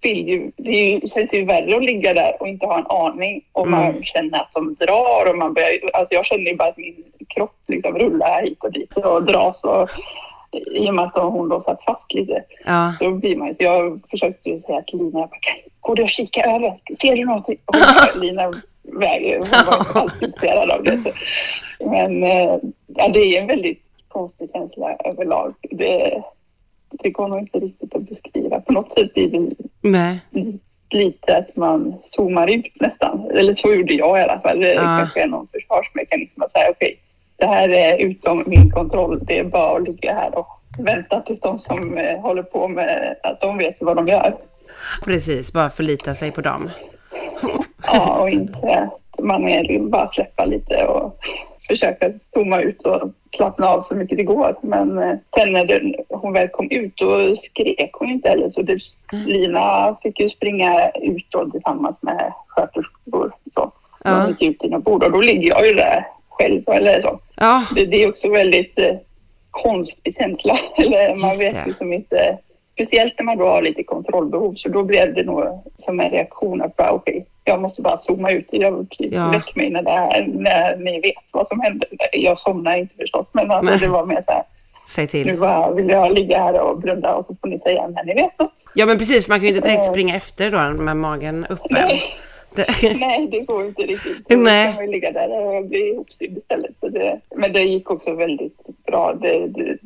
[0.00, 3.68] vill ju, det känns ju värre att ligga där och inte ha en aning och
[3.68, 4.02] man Mm.
[4.02, 7.56] känner att de drar och man börjar, alltså jag känner ju bara att min kropp
[7.66, 9.88] liksom rullar hit och dit och dras och
[10.74, 12.94] i och med att hon då satt fast lite Ja.
[13.00, 15.96] då blir man ju, så jag försökte ju säga till Lina, jag bara, "Kan- går
[15.96, 16.80] du och kika över?
[17.00, 17.56] Ser du någonting?
[17.66, 19.48] Hon, Lina väger, hon
[19.94, 20.96] var inte intresserad av det.
[20.98, 21.10] Så.
[21.90, 22.56] Men eh,
[22.86, 25.54] ja, det är en väldigt konstig känsla överlag.
[25.70, 26.22] Det,
[26.90, 28.60] det går nog inte riktigt att beskriva.
[28.60, 30.18] På något sätt blir det Nej.
[30.90, 33.30] lite att man zoomar ut nästan.
[33.30, 34.60] Eller så gjorde jag i alla fall.
[34.60, 34.80] Det Ja.
[34.82, 36.98] kanske är någon försvarsmekanism att säga okej,
[37.38, 39.20] det här är utom min kontroll.
[39.22, 40.48] Det är bara att ligga här och
[40.78, 44.36] vänta tills de som eh, håller på med att de vet vad de gör.
[45.04, 46.70] Precis, bara förlita sig på dem.
[47.92, 51.18] Ja, och inte man är bara släppa lite och
[51.68, 54.56] försöka zooma ut och slappna av så mycket det går.
[54.62, 58.78] Men eh, sen när hon väl kom ut då skrek hon inte heller så det,
[59.12, 63.32] Lina fick ju springa ut då tillsammans med sköterskor.
[63.54, 63.72] Så.
[64.04, 64.10] Ja.
[64.10, 66.06] De gick ut till bord och då ligger jag ju där
[66.38, 67.20] själv eller så.
[67.36, 68.94] Ja, Det, det är också väldigt eh,
[69.50, 70.58] konstig känsla.
[70.76, 71.62] Eller man Just vet det.
[71.66, 72.38] liksom inte.
[72.74, 74.54] Speciellt när man då har lite kontrollbehov.
[74.56, 75.44] Så då blev det nog
[75.84, 78.46] som en reaktion att bara okej, jag måste bara zooma ut.
[78.50, 79.28] Jag Ja.
[79.28, 81.88] väck mig när, det här, när ni vet vad som händer.
[82.12, 83.26] Jag somnar inte förstås.
[83.32, 83.80] Men alltså, Nej.
[83.80, 84.42] det var mer så här.
[84.94, 85.40] säg Nu till.
[85.40, 88.38] bara vill jag ligga här och blunda och så får ni säga när ni vet
[88.38, 88.52] något.
[88.74, 91.66] Ja, men precis, man kan ju inte direkt springa efter då med magen öppen.
[91.70, 92.02] Nej.
[93.00, 94.28] Nej, det går inte riktigt.
[94.28, 94.66] Då Nej.
[94.66, 96.74] kan man ligga där och bli ihopsydd istället.
[96.80, 99.14] Så det, men det gick också väldigt bra.
[99.14, 99.78] Det, det,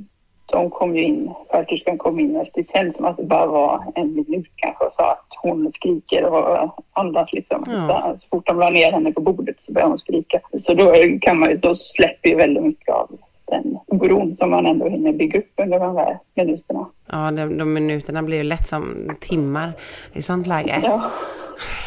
[0.46, 3.92] de kom ju in, sköterskan kom in efter, det kändes som att det bara var
[3.94, 7.64] en minut kanske och sa att hon skriker och andas liksom.
[7.66, 8.16] Ja.
[8.20, 10.40] Så fort de la ner henne på bordet så började hon skrika.
[10.66, 13.18] Så då kan man ju, då släpper ju väldigt mycket av
[13.52, 16.86] den oron som man ändå hinner bygga upp under de här minuterna.
[17.06, 19.72] ja, de, de minuterna blir ju lätt som timmar
[20.12, 20.80] i sånt läge.
[20.82, 21.10] Ja.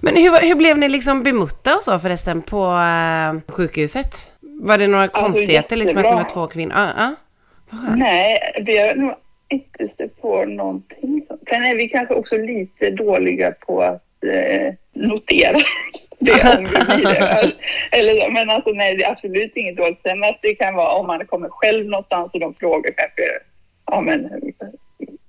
[0.00, 4.14] Men hur, hur blev ni liksom bemötta och så förresten på eh, sjukhuset?
[4.40, 6.74] Var det några konstigheter liksom att ni var två kvinnor?
[7.70, 7.98] Vad skönt.
[7.98, 9.14] Nej, vi har nog
[9.48, 11.26] inte stött på någonting.
[11.48, 15.58] Sen är vi kanske också lite dåliga på att eh, notera
[16.18, 17.52] det om vi blir det.
[17.92, 20.00] Eller, men alltså nej, det är absolut inget dåligt.
[20.02, 23.22] Sen att det kan vara om man kommer själv någonstans och de frågar kanske,
[23.86, 24.30] ja men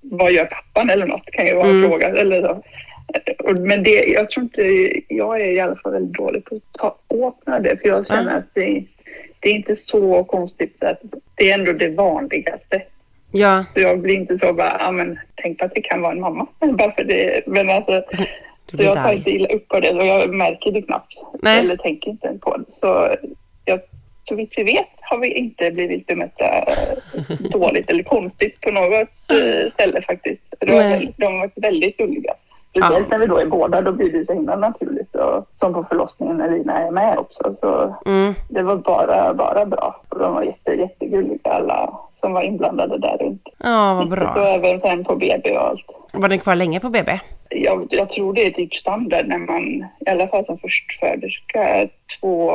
[0.01, 1.89] vad gör pappan eller något kan ju vara en Mm.
[1.89, 2.07] fråga.
[2.07, 2.63] Eller så.
[3.53, 4.61] Men det, jag tror inte,
[5.07, 7.77] jag är i alla fall väldigt dålig på att ta åt mig det.
[7.81, 8.37] För jag känner Ja.
[8.37, 8.83] att det,
[9.39, 11.01] det är inte så konstigt att
[11.35, 12.81] det är ändå det vanligaste.
[13.31, 16.11] Ja, Så jag blir inte så bara, ja men tänk på att det kan vara
[16.11, 16.47] en mamma.
[16.59, 18.03] Bara för det, men alltså,
[18.77, 21.13] så jag tar inte illa upp på det och jag märker det knappt.
[21.41, 21.59] Nej.
[21.59, 22.63] Eller tänker inte ens på det.
[22.79, 23.15] Så
[23.65, 23.79] jag,
[24.29, 26.97] så vitt vi vet har vi inte blivit bemötta eh,
[27.51, 28.91] dåligt eller konstigt på något
[29.31, 30.41] eh, ställe faktiskt.
[30.59, 32.33] Väldigt, de har varit väldigt gulliga.
[32.69, 33.17] Speciellt Ja.
[33.17, 35.15] när vi då är båda, då blir det så himla naturligt.
[35.15, 37.55] Och, som på förlossningen när Lina är med också.
[37.61, 38.33] Så Mm.
[38.49, 40.01] det var bara, bara bra.
[40.09, 43.41] Och de var jätte, jättegulliga alla som var inblandade där runt.
[43.57, 44.47] Ja, vad Och bra.
[44.47, 45.85] även sen på BB och allt.
[46.13, 47.19] Var den kvar länge på BB?
[47.49, 49.63] Jag, jag tror det är typ standard när man,
[50.05, 52.51] i alla fall som förstföderska, två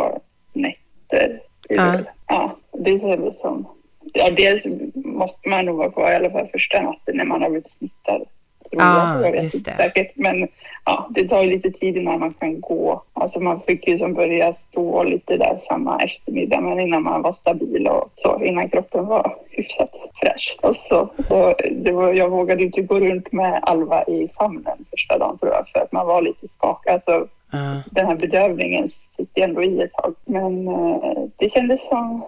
[0.53, 1.41] nätter.
[1.69, 1.99] är Ja.
[2.27, 3.69] ja, det ser väl som...
[4.13, 7.51] Ja, dels måste man nog vara kvar i alla fall första natten när man har
[7.51, 8.23] blivit smittad.
[8.71, 9.27] Tror Ja, jag.
[9.27, 9.77] Jag vet just inte det.
[9.77, 10.49] Säkert, men
[10.85, 13.03] ja, det tar ju lite tid innan man kan gå.
[13.13, 17.33] Alltså man fick ju som börja stå lite där samma eftermiddag, men innan man var
[17.33, 20.59] stabil och så, innan kroppen var hyfsat fräsch.
[20.63, 24.85] Och så, så det var, jag vågade ju inte gå runt med Alva i famnen
[24.91, 27.01] första dagen tror jag, för att man var lite skakad.
[27.05, 27.83] Så Ja.
[27.91, 30.15] den här bedövningen sitter ändå i ett tag.
[30.25, 32.25] Men eh, det kändes som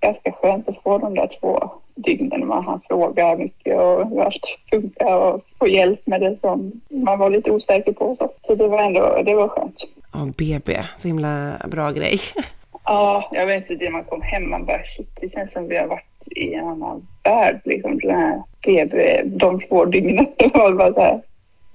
[0.00, 2.46] ganska skönt att få de där två dygnen.
[2.46, 7.18] Man hann fråga mycket och hur allt funkar och få hjälp med det som man
[7.18, 8.16] var lite osäker på.
[8.18, 9.76] Så, så det var ändå det var skönt.
[10.12, 12.18] Och BB, så himla bra grej.
[12.86, 15.76] Ja, jag vet inte, det man kom hem, man bara shit, det känns som vi
[15.76, 16.04] har varit
[16.36, 17.60] i en annan värld.
[17.64, 20.26] Liksom, den här BB, de två dygnen.
[20.36, 21.20] Det var bara så här,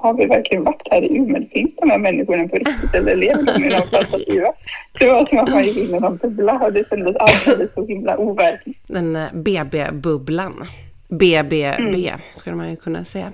[0.01, 1.43] har vi verkligen varit här i Umeå?
[1.53, 4.53] Finns de här människorna på riktigt eller lever de i någon fantasia?
[4.99, 7.85] Det var som att man gick in i någon bubbla och det kändes alldeles så
[7.85, 8.77] himla overkligt.
[8.87, 10.67] Den eh, BB-bubblan.
[11.09, 12.19] BBB Mm.
[12.35, 13.31] skulle man ju kunna säga.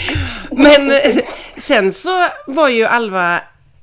[0.50, 1.22] Men eh,
[1.56, 3.40] sen så var ju Alva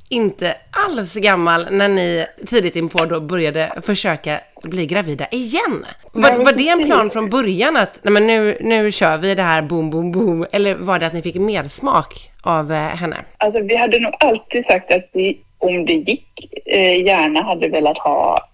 [0.10, 0.56] inte
[0.88, 5.86] alls gammal när ni tidigt inpå då började försöka bli gravida igen.
[6.12, 9.42] Var, var det en plan från början att nej men nu, nu kör vi det
[9.42, 10.46] här boom, boom, boom?
[10.52, 13.18] Eller var det att ni fick mersmak av eh, henne?
[13.38, 16.28] Alltså vi hade nog alltid sagt att vi, om det gick,
[16.66, 18.50] eh, gärna hade velat ha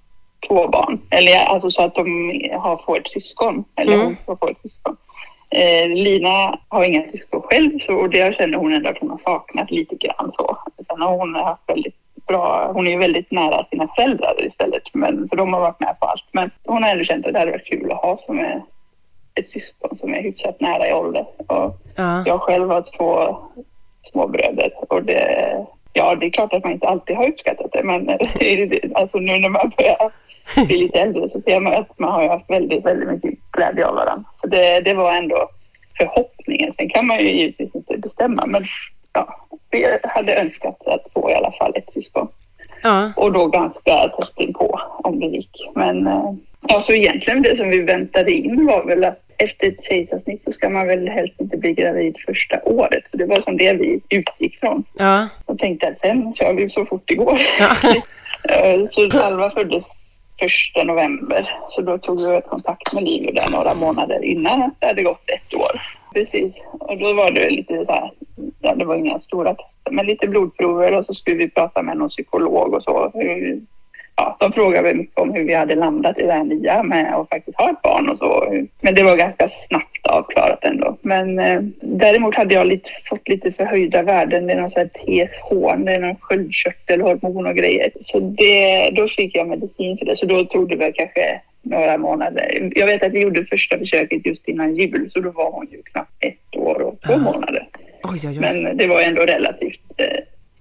[0.48, 1.00] två barn.
[1.10, 2.06] Eller alltså så att de
[2.54, 3.64] har, får ett syskon.
[3.76, 4.06] Eller Mm.
[4.06, 4.98] hon får få ett syskon.
[5.56, 9.18] Eh, Lina har inga syskon själv så, och det känner hon ändå att hon har
[9.18, 10.58] saknat lite grann så.
[10.88, 11.96] Sen har hon haft väldigt
[12.28, 14.84] bra, hon är väldigt nära sina föräldrar istället.
[14.94, 16.24] Men, för de har varit med på allt.
[16.32, 18.62] Men hon har ändå känt att det hade varit kul att ha som är
[19.36, 21.26] ett syskon som är hyfsat nära i ålder.
[21.48, 22.24] Och Ja.
[22.26, 23.38] jag själv har två
[24.12, 28.10] småbröder och det, ja, det är klart att man inte alltid har uppskattat det, men
[28.96, 30.12] alltså nu när man börjar
[30.68, 33.96] bli lite äldre så ser man att man har haft väldigt, väldigt mycket glädje av
[33.96, 34.30] varandra.
[34.42, 35.50] Så det, det var ändå
[35.98, 36.74] förhoppningen.
[36.78, 38.66] Sen kan man ju givetvis inte bestämma, men
[39.14, 42.28] ja, vi hade önskat att få i alla fall ett syskon
[42.84, 43.12] Ja.
[43.16, 45.70] och då ganska tätt inpå om det gick.
[45.76, 46.34] Men eh,
[46.68, 50.52] ja, så egentligen det som vi väntade in var väl att efter ett kejsarsnitt så
[50.52, 53.04] ska man väl helst inte bli gravid första året.
[53.12, 54.84] Så det var som det vi utgick från.
[54.98, 55.28] Ja.
[55.46, 57.40] Och tänkte att sen kör vi så fort det går.
[57.60, 57.76] Ja.
[58.50, 59.84] Eh, så Alva föddes
[60.42, 61.50] första november.
[61.70, 65.54] Så då tog vi kontakt med Livio där några månader innan det hade gått ett
[65.54, 65.82] år.
[66.14, 66.54] Precis.
[66.80, 68.12] Och då var det lite så här,
[68.62, 71.98] ja, det var inga stora tester, men lite blodprover och så skulle vi prata med
[71.98, 73.12] någon psykolog och så.
[74.22, 77.14] Ja, de frågade väl mycket om hur vi hade landat i det här nya med
[77.16, 78.54] att faktiskt ha ett barn och så.
[78.82, 80.98] Men det var ganska snabbt avklarat ändå.
[81.02, 84.48] Men eh, däremot hade jag lite, fått lite förhöjda värden.
[84.48, 84.88] Det är någon sån här
[85.28, 87.92] TSH, det är någon sköldkörtelhormon och grejer.
[88.06, 90.16] Så det, då fick jag medicin för det.
[90.16, 92.72] Så då tog det väl kanske några månader.
[92.76, 95.82] Jag vet att vi gjorde första försöket just innan jul så då var hon ju
[95.84, 97.18] knappt ett år och två Ah.
[97.18, 97.68] månader.
[98.04, 98.40] Oj, oj, oj.
[98.40, 100.06] Men det var ändå relativt eh,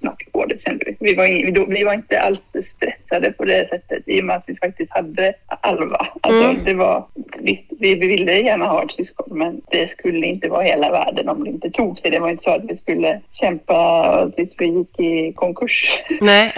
[0.00, 0.96] snabbt går det kände vi.
[1.00, 2.89] Vi var, in, vi var inte alls stressade
[3.36, 6.06] på det sättet i och med att vi faktiskt hade Alva.
[6.20, 6.64] Alltså, Mm.
[6.64, 7.04] det var,
[7.38, 11.44] visst, vi ville gärna ha ett syskon men det skulle inte vara hela världen om
[11.44, 12.10] det inte tog sig.
[12.10, 15.88] Det var inte så att vi skulle kämpa tills vi gick i konkurs
[16.20, 16.52] Nej.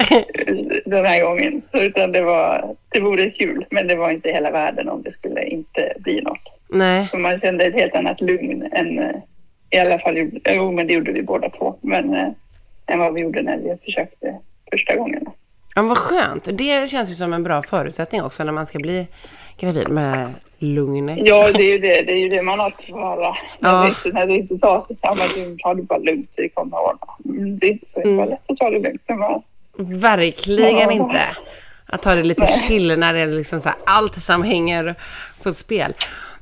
[0.85, 1.63] den här gången.
[1.71, 5.13] Så, utan det var, det vore kul men det var inte hela världen om det
[5.13, 6.49] skulle inte bli något.
[6.69, 7.09] Nej.
[7.11, 9.11] Så man kände ett helt annat lugn än eh,
[9.71, 12.29] i alla fall, jo men det gjorde vi båda två, men eh,
[12.87, 14.39] än vad vi gjorde när vi försökte
[14.71, 15.27] första gången.
[15.75, 16.49] Ja, vad skönt.
[16.59, 19.07] Det känns ju som en bra förutsättning också när man ska bli
[19.59, 21.19] gravid med lugnet.
[21.23, 23.37] Ja, det är ju det, det, är ju det man alltid får höra.
[23.59, 23.95] När, Ja.
[24.05, 26.85] det, när det inte tar sig, men du tar det bara lugnt, det kommer att
[26.95, 27.39] ordna.
[27.39, 28.29] Mm, Det är inte så Mm.
[28.29, 29.03] lätt att ta det lugnt.
[29.09, 29.43] man-
[30.01, 30.93] Verkligen Ja.
[30.93, 31.21] inte.
[31.87, 32.53] Att ta det lite Nej.
[32.69, 34.95] chill när det är liksom så här, allt som hänger
[35.43, 35.93] på spel.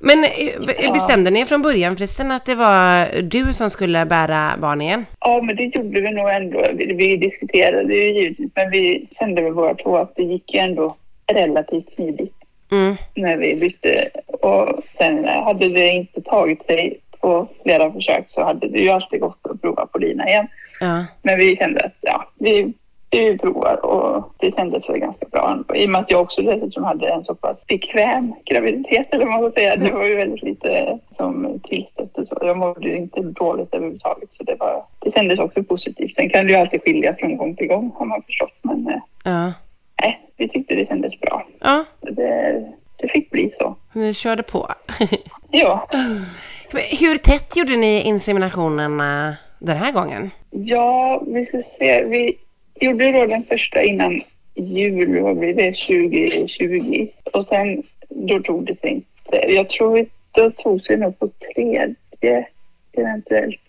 [0.01, 4.81] Men eh, bestämde ni från början förresten att det var du som skulle bära barn
[4.81, 5.07] igen?
[5.21, 6.67] Ja, men det gjorde vi nog ändå.
[6.75, 10.61] Vi, vi diskuterade ju givetvis, men vi kände väl båda två att det gick ju
[10.61, 12.35] ändå relativt smidigt.
[12.73, 12.97] Mm.
[13.15, 14.09] när vi bytte.
[14.27, 19.21] Och sen hade det inte tagit sig på flera försök så hade det ju alltid
[19.21, 20.47] gått att prova på Lina igen.
[20.81, 21.05] Ja.
[21.23, 22.73] Men vi kände att ja, vi,
[23.11, 25.59] vi provar och det kändes väl ganska bra.
[25.75, 29.41] I och med att jag också dessutom hade en så pass bekväm graviditet eller vad
[29.41, 29.77] man ska säga.
[29.77, 32.39] Det var ju väldigt lite som tillstötte så.
[32.41, 36.15] Jag mådde ju inte dåligt överhuvudtaget så det, var, det kändes också positivt.
[36.15, 38.55] Sen kan det ju alltid skilja från gång till gång har man förstått.
[38.63, 39.53] Men eh, Ja.
[40.03, 41.47] nej, vi tyckte det kändes bra.
[41.61, 42.65] Ja, Det,
[42.97, 43.77] det fick bli så.
[43.93, 44.69] ni körde på.
[45.53, 45.89] Ja,
[47.01, 50.31] Hur tätt gjorde ni inseminationerna den här gången?
[50.51, 52.05] ja vi ska se.
[52.05, 52.37] Vi
[52.81, 54.23] gjorde då den första innan
[54.55, 57.09] jul, vad blir det, 2020.
[57.33, 59.53] Och sen då tog det sig inte.
[59.53, 62.47] Jag tror vi- då tog sig nog på tredje
[62.93, 63.61] eventuellt.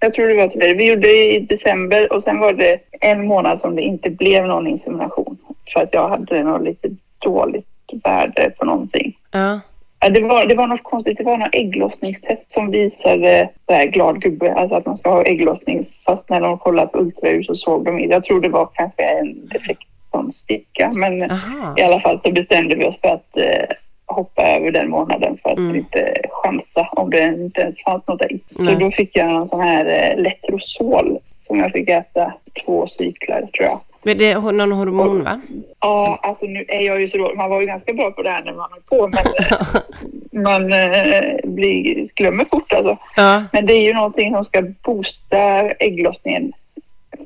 [0.00, 0.74] Jag tror det var tredje.
[0.74, 4.66] Vi gjorde i december och sen var det en månad som det inte blev någon
[4.66, 5.38] insemination.
[5.72, 7.66] För att jag hade något lite dåligt
[8.04, 9.18] värde på någonting.
[9.30, 9.60] Ja.
[10.04, 11.18] Ja, det, var, det var något konstigt.
[11.18, 15.22] Det var någon ägglossningstest som visade så här, glad gubbe, alltså att man ska ha
[15.22, 15.86] ägglossning.
[16.06, 18.14] Fast när de kollade på ultraljud så såg de inte.
[18.14, 20.92] Jag tror det var kanske en defekt från sticka.
[20.94, 21.74] Men Aha.
[21.76, 25.50] i alla fall så bestämde vi oss för att eh, hoppa över den månaden för
[25.50, 25.76] att Mm.
[25.76, 28.40] inte chansa om det inte ens fanns något ägg.
[28.50, 32.32] Så då fick jag någon sån här eh, Letrozol som jag fick äta
[32.64, 33.80] två cyklar tror jag.
[34.04, 35.40] Men det är någon hormon va?
[35.80, 37.36] Ja, alltså nu är jag ju så dålig.
[37.36, 41.34] Man var ju ganska bra på det här när man höll på, men man eh,
[41.44, 42.98] blir, glömmer fort alltså.
[43.16, 43.44] Ja.
[43.52, 46.52] Men det är ju någonting som ska boosta ägglossningen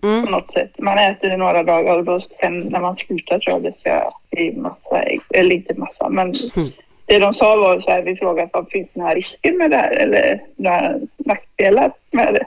[0.00, 0.24] på Mm.
[0.24, 0.70] något sätt.
[0.78, 4.10] Man äter det några dagar och då sen när man slutar tror jag det ska
[4.30, 5.20] bli massa ägg.
[5.34, 6.68] Eller inte massa, men Mm.
[7.06, 9.76] det de sa var så här, vi frågade om finns det några risker med det
[9.76, 12.44] här eller några nackdelar med det.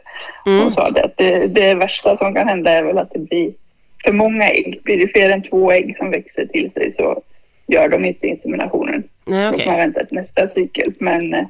[0.52, 0.66] Mm.
[0.66, 3.52] De sa det att det, det värsta som kan hända är väl att det blir
[4.06, 4.80] för många ägg.
[4.84, 7.22] Blir det fler än två ägg som växer till sig så
[7.68, 9.04] gör de inte inseminationen.
[9.26, 9.66] Nej, Då okej.
[9.66, 10.94] får man vänta till nästa cykel.
[11.00, 11.46] Men eh,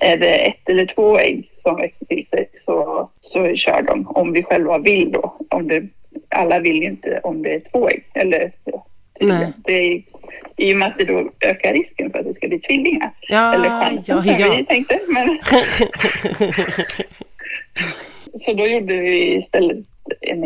[0.00, 4.32] är det ett eller två ägg som växer till sig så, så kör de om
[4.32, 5.36] vi själva vill då.
[5.50, 5.82] Om det,
[6.28, 8.04] alla vill ju inte om det är två ägg.
[8.14, 8.52] Eller,
[9.20, 9.52] Nej.
[9.64, 10.02] det är,
[10.56, 13.10] I och med att det då ökar risken för att det ska bli tvillingar.
[13.28, 14.54] Ja, eller chansen ja, ja.
[14.58, 15.00] vi tänkte.
[15.08, 15.38] Men,
[18.44, 19.86] så då gjorde vi istället
[20.20, 20.44] en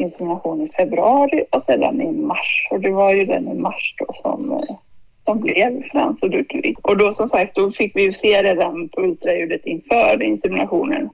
[0.00, 2.68] insemination i februari och sedan i mars.
[2.70, 4.76] Och det var ju den i mars då som, eh,
[5.24, 6.78] som blev Frans och Duttvik.
[6.88, 11.10] Och då som sagt, då fick vi ju se redan på ultraljudet inför inseminationen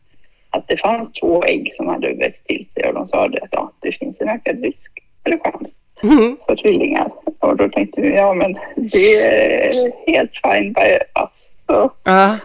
[0.50, 3.48] att det fanns två ägg som hade växt till sig och de sa det att
[3.52, 4.90] ja, det finns en ökad risk
[5.24, 5.68] eller chans
[6.02, 6.36] Mm.
[6.46, 7.10] för tvillingar.
[7.38, 10.80] Och då tänkte vi, ja men det är helt fine by
[11.20, 11.30] us.
[11.66, 12.38] Så Ja.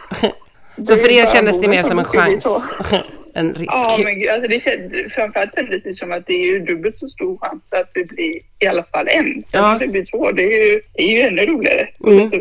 [0.87, 2.45] Så för er kändes det mer som en chans
[3.35, 3.71] än risk?
[3.71, 6.99] Ja, men gud, alltså det kändes, framförallt kändes det som att det är ju dubbelt
[6.99, 9.43] så stor chans att det blir i alla fall en.
[9.51, 9.71] Ja.
[9.73, 12.31] att det blir två, det är ju, det är ju ännu roligare Mm.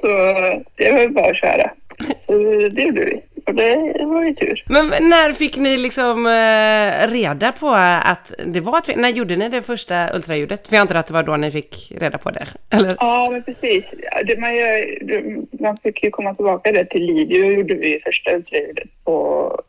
[0.00, 0.08] Så
[0.76, 1.70] det var ju bara att köra.
[2.26, 2.32] Så
[2.68, 3.20] det gjorde vi.
[3.46, 4.64] Och det var ju tur.
[4.66, 7.68] Men när fick ni liksom eh, reda på
[8.04, 10.68] att det var ett När gjorde ni det första ultraljudet?
[10.68, 12.96] För jag antar att det var då ni fick reda på det, eller?
[13.00, 13.84] Ja, men precis.
[14.24, 14.50] Det, man,
[15.60, 19.62] man fick ju komma tillbaka där till Livio gjorde vi första ultraljudet på,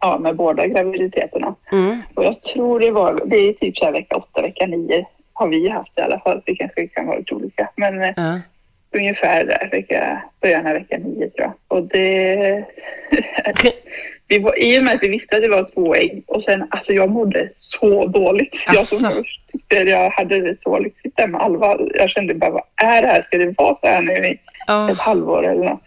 [0.00, 1.54] ja, med båda graviditeterna.
[1.72, 1.96] Mm.
[2.14, 5.48] Och jag tror det var, det är typ så här vecka åtta, vecka nio har
[5.48, 6.42] vi haft i alla fall.
[6.46, 7.68] Det kanske kan vara lite olika.
[7.76, 8.40] Men Ja.
[8.98, 11.52] ungefär där, vecka, början av vecka nio tror jag.
[11.68, 12.64] Och det...
[14.28, 16.64] vi var, I och med att vi visste att det var två ägg och sen,
[16.70, 18.54] alltså jag mådde så dåligt.
[18.74, 19.16] Jag som Asså.
[19.16, 21.78] först tyckte jag hade det så lyxigt där med Alva.
[21.94, 23.22] Jag kände bara, vad är det här?
[23.22, 24.38] Ska det vara så här nu i
[24.92, 25.80] ett halvår eller något?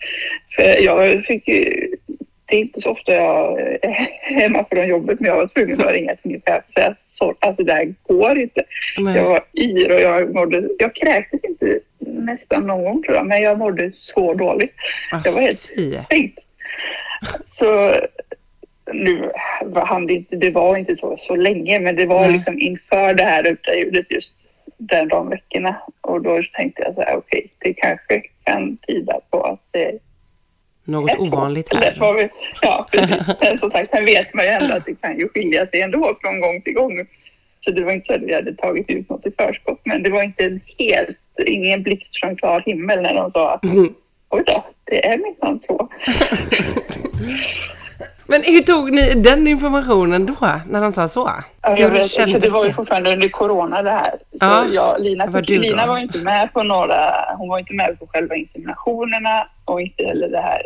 [0.56, 1.93] För jag fick ju,
[2.54, 3.90] det är inte så ofta jag är
[4.22, 7.36] hemma från jobbet men jag var tvungen att ringa till min chef och säga så,
[7.40, 8.64] alltså det här går inte.
[8.98, 13.26] Men- Jag var yr och jag mådde, jag kräktes inte nästan någon gång tror jag,
[13.28, 14.74] men jag mådde så dåligt.
[15.12, 16.40] Ah, Jag var helt stängt.
[17.60, 17.96] Så
[18.94, 19.32] nu
[20.08, 22.32] det inte, det var inte så, så länge, men det var Nej.
[22.32, 24.34] liksom inför det här ultraljudet just
[24.78, 25.76] den de veckorna.
[26.02, 29.92] Och då tänkte jag så här, okej, det kanske kan tyda på att det
[30.86, 31.94] Något ovanligt Eller här.
[31.94, 32.30] får vi-
[32.62, 33.18] Ja, precis.
[33.42, 36.18] Men som sagt, sen vet man ju ändå att det kan ju skilja sig ändå
[36.22, 37.08] från gång till gång.
[37.66, 40.10] Så det var inte så att vi hade tagit ut något i förskott, men det
[40.10, 43.94] var inte helt, ingen blixt från klar himmel när de sa att Mm.
[44.30, 45.90] oj då, det är minsann så.
[48.28, 50.36] Men hur tog ni den informationen då,
[50.70, 51.30] när de sa så?
[51.62, 54.12] Ja, jag vet, för kändes det var ju fortfarande under corona det här.
[54.32, 55.42] Så Ja, jag, Lina, var.
[55.42, 56.96] Lina var inte med på några,
[57.38, 60.62] hon var inte med på själva inseminationerna och inte heller det här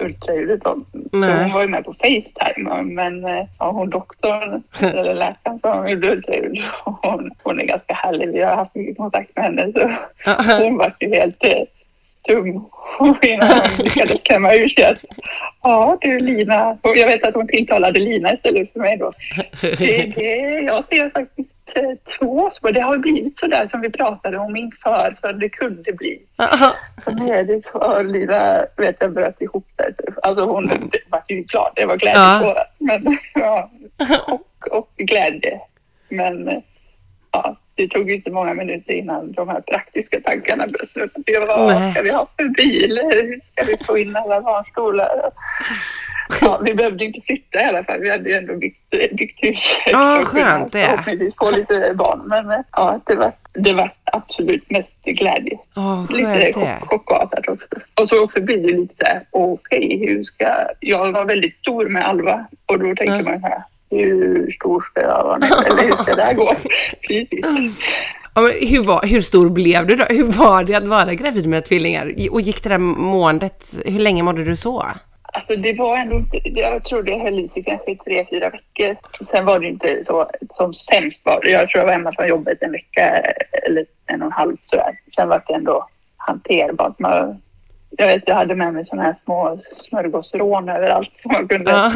[0.00, 0.60] ultraljudet.
[0.64, 0.78] då.
[1.10, 1.42] Så Nej.
[1.42, 2.82] hon var ju med på Facetime.
[2.82, 4.62] Men eh, ja, hon doktorn,
[4.98, 8.32] eller läkaren som gjorde ultraljud, hon, hon är ganska härlig.
[8.32, 9.72] Vi har haft mycket kontakt med henne.
[9.72, 9.90] Så
[10.58, 11.62] hon var ju helt eh,
[12.24, 12.68] stum innan
[12.98, 14.98] hon lyckades klämma ur sig att
[15.62, 19.12] ja du Lina, och jag vet att hon tilltalade Lina istället för mig då.
[19.60, 23.90] Det, det, jag ser faktiskt eh, två små, det har blivit så där som vi
[23.90, 26.22] pratade om inför för det kunde bli.
[27.04, 29.94] Så nu är det så, Lina vet jag bröt ihop där.
[30.22, 30.68] Alltså hon
[31.08, 32.66] var ju klar, det var glädjetårar.
[32.78, 33.70] Men ja,
[34.26, 35.60] och, och glädje.
[36.08, 36.62] Men eh, ja,
[37.74, 41.56] det tog inte många minuter innan de här praktiska tankarna började snurra.
[41.56, 43.00] Vad ska vi ha för bil?
[43.12, 45.08] Hur ska vi få in alla barnstolar?
[46.40, 48.00] Ja, vi behövde inte flytta i alla fall.
[48.00, 49.60] Vi hade ju ändå byggt, byggt hus.
[49.86, 50.86] Ja, kunde skönt det.
[50.86, 52.22] Förhoppningsvis få lite barn.
[52.26, 55.58] Men eh, ja, det var, det var absolut mest glädje.
[55.76, 57.66] Åh, Lite chockartat också.
[58.00, 60.46] Och så också blir det lite okej, hur ska...
[60.80, 63.22] Jag var väldigt stor med Alva och då tänker Ja.
[63.22, 63.62] man så här,
[64.02, 65.36] hur stor ska jag vara?
[65.36, 66.52] Eller hur ska det här gå?
[67.08, 67.84] Precis.
[68.34, 70.04] Ja, men hur, var, hur stor blev du då?
[70.04, 72.14] Hur var det att vara gravid med tvillingar?
[72.30, 74.84] Och gick det där måendet, hur länge mådde du så?
[75.22, 78.50] Alltså det var ändå inte, jag tror det höll i sig kanske i tre, fyra
[78.50, 78.96] veckor.
[79.30, 81.50] Sen var det inte så, som sämst var det.
[81.50, 83.22] Jag tror jag var hemma från jobbet en vecka
[83.66, 84.98] eller en och en halv sådär.
[85.16, 86.98] Sen var det ändå hanterbart.
[86.98, 87.42] Man,
[87.90, 91.92] jag vet, jag hade med mig sådana här små smörgåsrån överallt som man kunde Ja.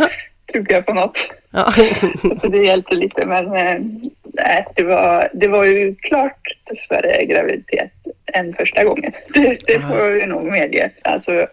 [0.52, 1.18] Tugga på något.
[1.50, 1.72] Ja.
[2.40, 3.80] Så det hjälpte lite men eh,
[4.24, 7.90] nej, det, var, det var ju klart tuffare graviditet
[8.32, 9.12] än första gången.
[9.34, 10.90] Det, det får jag ju nog medge.
[11.02, 11.46] Alltså,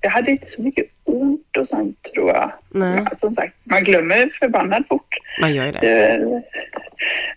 [0.00, 2.52] jag hade inte så mycket ont och sånt tror jag.
[2.70, 2.98] Nej.
[3.20, 5.14] Som sagt, man glömmer förbannat fort.
[5.40, 5.80] Man gör ju det.
[5.80, 6.42] Det-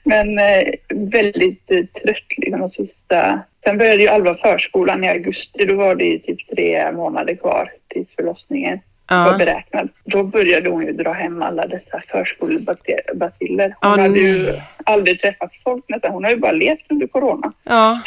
[0.04, 3.40] Men eh, väldigt eh, trött liksom de sista...
[3.64, 5.66] Sen började ju Alva förskolan i augusti.
[5.66, 9.90] Då var det ju typ tre månader kvar till förlossningen var beräknad.
[10.04, 13.76] Då började hon ju dra hem alla dessa förskolebaciller.
[13.82, 14.54] Hon Åh, hade ju
[14.86, 16.12] aldrig träffat folk nästan.
[16.12, 17.54] Hon har ju bara levt under corona.
[17.64, 18.00] Ja.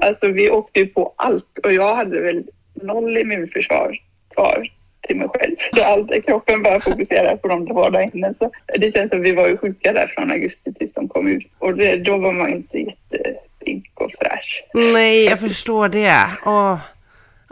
[0.02, 2.44] alltså vi åkte ju på allt och jag hade väl
[2.74, 3.98] noll immunförsvar
[4.34, 4.70] kvar
[5.08, 5.56] till mig själv.
[5.76, 8.34] Så allt, kroppen bara fokuserade på de som var där inne.
[8.40, 11.48] Så det känns som vi var ju sjuka där från augusti tills de kom ut.
[11.60, 14.64] Och det, då var man inte jättepink och fräsch.
[14.74, 16.28] Nej, jag förstår det.
[16.46, 16.80] Åh,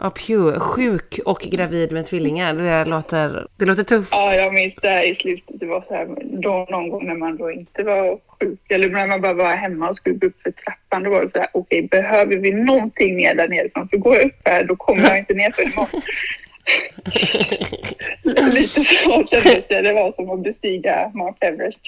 [0.06, 0.60] oh, pew.
[0.60, 2.54] Sjuk och gravid med tvillingar.
[2.54, 4.12] Det låter, det låter tufft.
[4.12, 5.60] Ja, jag minns det här i slutet.
[5.60, 9.06] Det var så här, då någon gång när man då inte var sjuk eller när
[9.06, 11.02] man bara var hemma och skulle gå upp för trappan.
[11.02, 13.88] Då var det så här, okej, behöver vi någonting mer där nerifrån?
[13.88, 16.02] För går jag upp här, då kommer jag inte ner för imorgon.
[18.54, 19.82] Lite så kändes det.
[19.82, 21.78] Det var som att bestiga Mount Everest.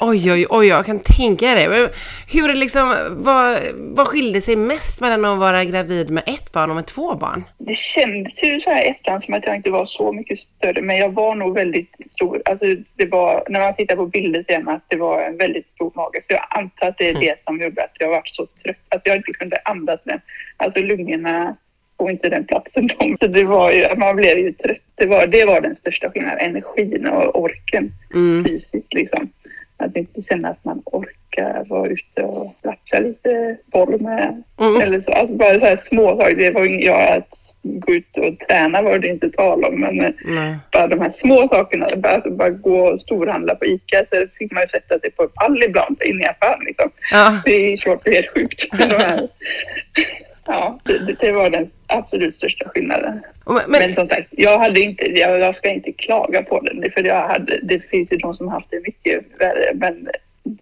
[0.00, 1.68] Oj, oj, oj, jag kan tänka det.
[1.68, 1.88] Men
[2.32, 6.76] hur liksom, vad, vad skilde sig mest mellan att vara gravid med ett barn och
[6.76, 7.44] med två barn?
[7.58, 10.96] Det kändes ju så här efterhand som att jag inte var så mycket större, men
[10.96, 12.42] jag var nog väldigt stor.
[12.44, 12.66] Alltså
[12.96, 15.92] det var, när man tittar på bilder ser man att det var en väldigt stor
[15.94, 16.20] mage.
[16.28, 19.02] Så jag antar att det är det som gjorde att jag var så trött, att
[19.04, 20.20] jag inte kunde andas med.
[20.56, 21.56] Alltså lungorna
[21.98, 23.16] får inte den platsen de.
[23.20, 24.78] Så det var ju, man blev ju trött.
[24.94, 28.44] Det var, det var den största skillnaden, energin och orken Mm.
[28.44, 29.28] fysiskt liksom.
[29.76, 34.42] Att inte känna att man orkar vara ute och latcha lite boll med.
[34.60, 34.80] Mm.
[34.80, 36.36] Eller så, alltså bara så här små saker.
[36.36, 37.28] Det var jag att
[37.62, 39.80] gå ut och träna var det inte tal om.
[39.80, 40.56] Men eh, Nej.
[40.72, 41.88] bara de här små sakerna.
[41.96, 44.04] Bara, alltså bara gå och storhandla på ICA.
[44.10, 46.64] Så fick man ju sätta sig på en pall ibland inne i affären.
[46.66, 46.90] Liksom.
[47.12, 47.40] Ja.
[47.44, 48.68] Det är svårt, det är helt sjukt.
[50.46, 53.22] Ja, det, det- var den absolut största skillnaden.
[53.46, 56.90] Men, Men som sagt, jag, hade inte, jag, jag ska inte klaga på den.
[56.92, 59.70] För jag hade, det finns ju de som haft det mycket värre.
[59.74, 60.08] Men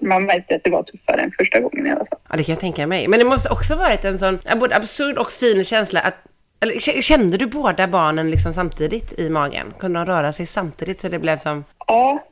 [0.01, 2.19] man märkte att det var tuffare än första gången i alla fall.
[2.31, 3.09] ja, det kan jag tänka mig.
[3.09, 6.15] Men det måste också varit en sån både absurd och fin känsla att
[6.61, 9.75] eller, kände du båda barnen liksom samtidigt i magen?
[9.79, 11.65] Kunde de röra sig samtidigt så det blev som...
[11.87, 12.25] Ja,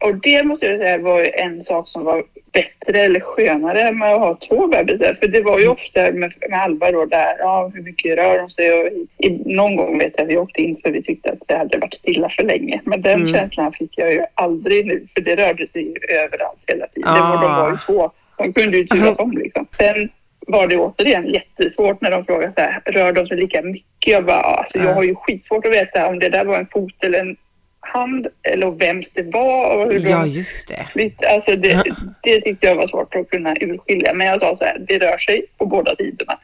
[0.00, 4.20] och det måste jag säga var en sak som var bättre eller skönare med att
[4.20, 5.16] ha två bebisar.
[5.20, 8.50] För det var ju ofta med, med Alva då där, ja hur mycket rör de
[8.50, 8.80] sig?
[8.80, 8.86] Och
[9.18, 11.94] i, någon gång vet jag vi åkte in för vi tyckte att det hade varit
[11.94, 12.80] stilla för länge.
[12.84, 13.34] Men den Mm.
[13.34, 17.08] känslan fick jag ju aldrig nu för det rörde sig ju överallt hela tiden.
[17.12, 17.34] Ah.
[17.34, 18.10] Och de var ju två.
[18.38, 19.66] De kunde ju turas om liksom.
[19.78, 20.08] Sen
[20.46, 24.12] var det återigen jättesvårt när de frågade så här, rör de sig lika mycket?
[24.12, 24.92] Jag bara, alltså jag Ja.
[24.92, 27.36] har ju skitsvårt att veta om det där var en fot eller en
[27.92, 31.26] hand eller vems det var och hur de Ja, just det.
[31.26, 31.82] Alltså det,
[32.22, 34.14] det tyckte jag var svårt att kunna urskilja.
[34.14, 36.38] Men jag sa så här, det rör sig på båda sidorna.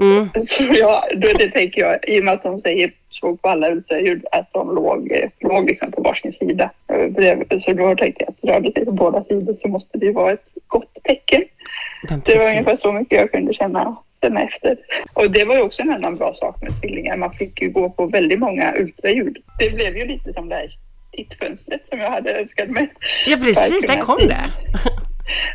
[0.00, 0.28] Mm.
[0.48, 3.70] Så jag, då det tänker jag, i och med att de säger såg på alla
[3.70, 6.70] ultraljud att de låg, låg liksom på varsin sida.
[6.88, 7.60] Eh.
[7.60, 10.12] Så då tänkte jag att det rörde sig på båda sidor så måste det ju
[10.12, 11.42] vara ett gott tecken.
[12.24, 13.96] Det var ungefär så mycket jag kunde känna.
[14.20, 14.76] efter.
[15.12, 17.16] Och det var ju också en annan bra sak med tvillingar.
[17.16, 19.38] Man fick ju gå på väldigt många ultraljud.
[19.58, 20.76] Det blev ju lite som det här
[21.16, 22.92] tittfönstret som jag hade önskat mig.
[23.26, 23.86] Ja, precis.
[23.86, 24.50] Där kom det.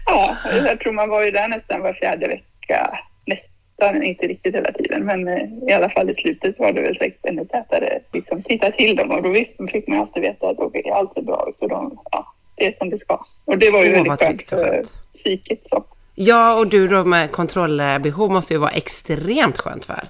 [0.05, 2.99] Ja, jag tror man var ju där nästan var fjärde vecka.
[3.25, 6.97] Nästan, inte riktigt hela tiden, men eh, i alla fall i slutet var det väl
[6.97, 7.99] säkert ännu tätare.
[8.13, 11.21] Liksom titta till dem och då visst, fick man alltid veta att okej, allt är
[11.21, 13.25] bra ut och de, ja, det är som det ska.
[13.45, 14.83] Och det var ju Åh, väldigt skönt för
[15.13, 15.59] psyket.
[15.69, 15.83] Så.
[16.15, 20.01] Ja, och du då med kontrollbehov måste ju vara extremt skönt för.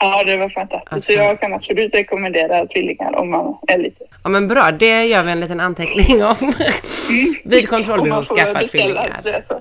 [0.00, 0.92] Ja, det var fantastiskt.
[0.92, 4.04] Alltså- Så jag kan absolut rekommendera tvillingar om man är lite...
[4.22, 4.70] Ja, men bra.
[4.72, 6.52] Det gör vi en liten anteckning om.
[7.44, 9.20] Vid kontrollbehov, skaffa tvillingar.
[9.22, 9.42] det,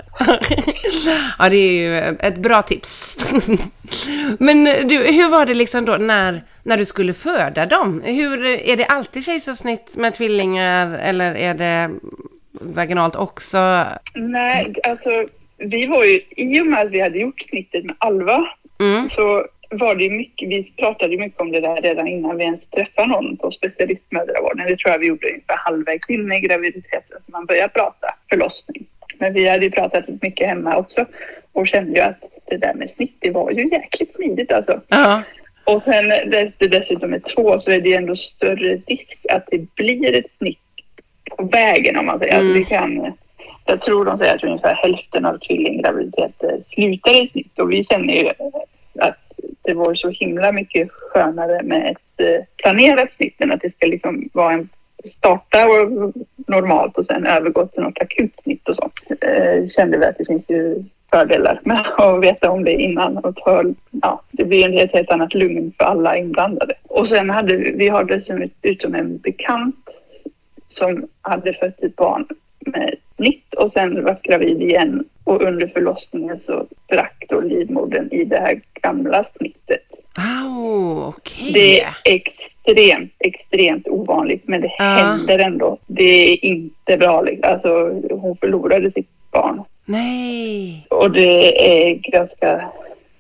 [1.40, 3.18] ja, det är ju ett bra tips.
[4.40, 8.02] Men du, hur var det liksom då när, när du skulle föda dem?
[8.06, 11.90] Hur, är det alltid kejsarsnitt med tvillingar eller är det
[12.52, 13.84] vaginalt också?
[14.16, 15.10] Nej, alltså
[15.58, 18.48] vi var ju, i och med att vi hade gjort snittet med Alva
[18.80, 19.10] Mm.
[19.10, 23.08] så var det mycket, vi pratade mycket om det där redan innan vi ens träffade
[23.08, 24.68] någon på specialistmödravården.
[24.68, 28.86] Det tror jag vi gjorde ungefär halvvägs in i graviditeten så man började prata förlossning.
[29.20, 31.06] Men vi hade ju pratat mycket hemma också
[31.52, 34.82] och kände ju att det där med snitt, det var ju jäkligt smidigt alltså.
[34.88, 35.22] Ja.
[35.64, 39.76] Och sen det, det dessutom är två så är det ändå större risk att det
[39.76, 40.60] blir ett snitt
[41.38, 42.40] på vägen om man säger.
[42.40, 42.48] Mm.
[42.48, 43.14] Alltså, det kan,
[43.66, 48.14] jag tror de säger att ungefär hälften av tvillinggraviditeter slutar i snitt och vi känner
[48.14, 48.30] ju
[49.00, 49.27] att
[49.68, 53.88] det vore så himla mycket skönare med ett eh, planerat snitt än att det ska
[53.88, 54.70] liksom vara en
[55.12, 56.14] starta och
[56.48, 59.22] normalt och sen övergå till något akut snitt och sånt.
[59.22, 63.36] Eh, kände vi att det finns ju fördelar med att veta om det innan och
[63.36, 63.64] ta,
[64.02, 66.74] ja, det blir en helt, helt annat lugn för alla inblandade.
[66.84, 69.90] Och sen hade vi, vi har dessutom en bekant
[70.68, 72.28] som hade fött ett barn
[72.60, 78.24] med snitt och sen var gravid igen och under förlossningen så sprack då livmodern i
[78.24, 79.82] det här gamla snittet.
[80.46, 81.52] Au, okej.
[81.54, 84.84] Det är extremt, extremt ovanligt men det Ja.
[84.84, 85.78] händer ändå.
[85.88, 86.04] Det
[86.34, 87.22] är inte bra.
[87.22, 87.52] liksom.
[87.52, 87.70] Alltså,
[88.16, 90.86] hon förlorade sitt barn Nej.
[90.90, 92.70] och det är ganska,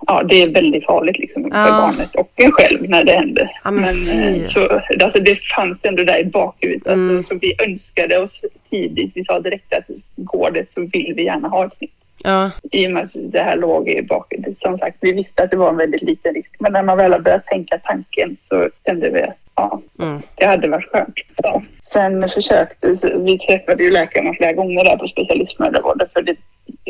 [0.07, 1.65] ja det är väldigt farligt liksom för Ja.
[1.71, 3.51] barnet och en själv när det händer.
[3.63, 4.41] Ja, men fy.
[4.41, 6.87] eh, så, alltså det fanns ändå där i bakhuvudet.
[6.87, 7.17] Mm.
[7.17, 9.83] Alltså, så vi önskade oss tidigt, vi sa direkt att
[10.15, 11.91] går det så vill vi gärna ha ett snitt.
[12.23, 12.51] Ja.
[12.71, 14.59] I och med att det här låg i bakhuvudet.
[14.61, 16.55] Som sagt, vi visste att det var en väldigt liten risk.
[16.59, 20.21] Men när man väl har börjat tänka tanken så kände vi att ja, Mm.
[20.35, 21.15] det hade varit skönt.
[21.43, 21.61] Ja.
[21.93, 26.35] Sen försökte, vi träffade ju läkarna flera gånger där på specialistmödravården för det,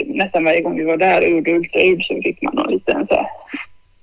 [0.05, 3.15] nästan varje gång vi var där och gjorde ultraljud så fick man någon liten så
[3.15, 3.27] här,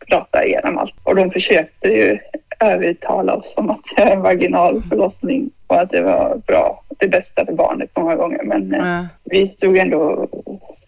[0.08, 0.94] prata igenom allt.
[1.02, 2.18] Och de försökte ju
[2.60, 7.08] övertala oss om att det är en vaginal förlossning och att det var bra, det
[7.08, 8.42] bästa för barnet många gånger.
[8.44, 9.06] Men Ja.
[9.24, 10.28] vi stod ändå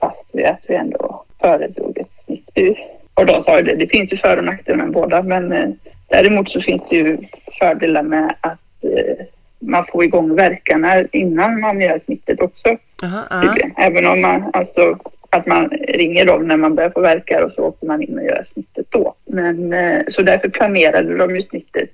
[0.01, 2.79] fast vid att vi ändå föredrog ett snitt.
[3.15, 5.69] Och de sa ju det, det finns ju för och nackdelar med båda men eh,
[6.09, 7.19] däremot så finns det ju
[7.59, 9.25] fördelar med att eh,
[9.59, 12.77] man får igång verkarna innan man gör snittet också.
[13.03, 13.73] Aha, tydligen.
[13.77, 14.99] Även om man alltså
[15.31, 18.25] att man ringer dem när man börjar få verkar och så åker man in och
[18.25, 19.15] gör snittet då.
[19.25, 19.75] Men
[20.09, 21.91] så därför planerade de ju snittet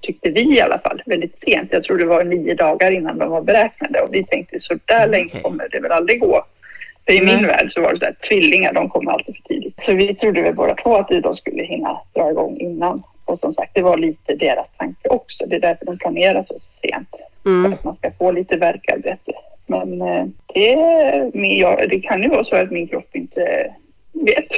[0.00, 1.68] tyckte vi i alla fall väldigt sent.
[1.72, 5.08] Jag tror det var nio dagar innan de var beräknade och vi tänkte så där
[5.08, 6.44] länge kommer det väl aldrig gå.
[7.06, 9.74] För i min värld så var det så här, tvillingar de kommer alltid för tidigt.
[9.86, 13.02] Så vi trodde väl båda två att de skulle hinna dra igång innan.
[13.24, 15.46] Och som sagt, det var lite deras tanke också.
[15.46, 17.08] Det är därför de planerar så sent.
[17.42, 17.72] För Mm.
[17.72, 19.32] att man ska få lite verkarbete.
[19.66, 20.70] Men eh, det,
[21.58, 23.74] jag, det kan ju vara så att min kropp inte
[24.12, 24.48] vet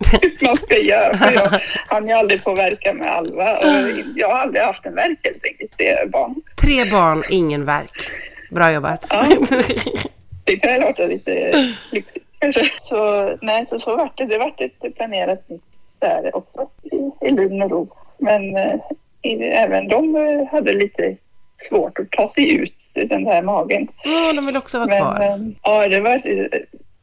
[0.40, 1.16] man ska göra.
[1.16, 3.58] För jag hann ju aldrig få verka med Alva
[4.16, 5.72] jag har aldrig haft en verk helt enkelt.
[5.76, 6.34] Det är barn.
[6.62, 8.10] Tre barn, ingen verk.
[8.50, 9.06] Bra jobbat.
[9.10, 9.26] Ja.
[10.44, 11.52] Det kan ju låta lite
[11.90, 12.70] lyxigt kanske.
[12.88, 14.24] Så nej, så, så vart det.
[14.24, 15.62] Det vart ett planerat snitt
[15.98, 17.88] där också i, i lugn och ro.
[18.18, 18.80] Men eh,
[19.62, 21.16] även de eh, hade lite
[21.68, 23.88] svårt att ta sig ut den där magen.
[24.04, 25.20] Ja, de vill också vara Men kvar.
[25.22, 26.22] eh, ja, det var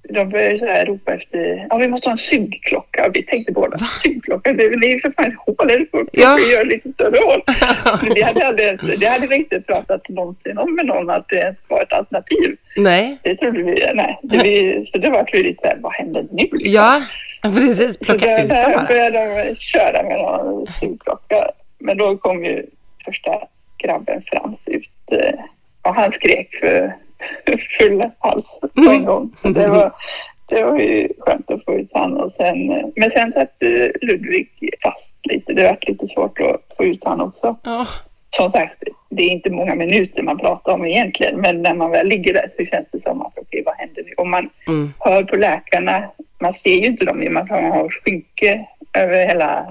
[0.09, 3.09] de började så här ropa efter, ja vi måste ha en sugklocka.
[3.13, 6.39] Vi tänkte båda, sugklocka, det, det är ju för fan ett hål, eller får Ja.
[6.39, 7.41] göra lite större hål.
[8.03, 11.55] Men det hade, aldrig, det hade vi inte pratat någonsin om med någon att det
[11.67, 12.57] var ett alternativ.
[12.77, 13.17] Nej.
[13.23, 14.19] Det trodde vi, nej.
[14.23, 16.43] Det, vi, så det var ju lite såhär, vad händer nu?
[16.51, 16.59] liksom?
[16.73, 17.01] Ja,
[17.41, 17.97] precis.
[17.97, 18.85] Så Plocka ut dem bara.
[18.87, 21.51] började de köra med någon sugklocka.
[21.79, 22.65] Men då kom ju
[23.05, 23.31] första
[23.77, 25.39] grabben Frans ut eh,
[25.81, 26.93] och han skrek för
[27.79, 28.45] full hals
[28.75, 29.31] på en gång.
[29.41, 29.91] Så det var,
[30.49, 33.87] det var ju skönt att få ut han och sen, eh, men sen satt eh,
[34.01, 34.49] Ludvig
[34.83, 35.53] fast lite.
[35.53, 37.55] Det var lite svårt att få ut han också.
[37.63, 37.85] Ja.
[38.35, 42.07] Som sagt, det är inte många minuter man pratar om egentligen, men när man väl
[42.07, 44.13] ligger där så känns det som att okej, vad händer nu?
[44.17, 44.93] Och man Mm.
[44.99, 46.03] hör på läkarna
[46.41, 49.65] man ser ju inte dem i och med att han har skynke över hela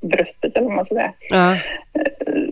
[0.00, 1.12] bröstet eller vad man ska säga.
[1.30, 1.56] Ja.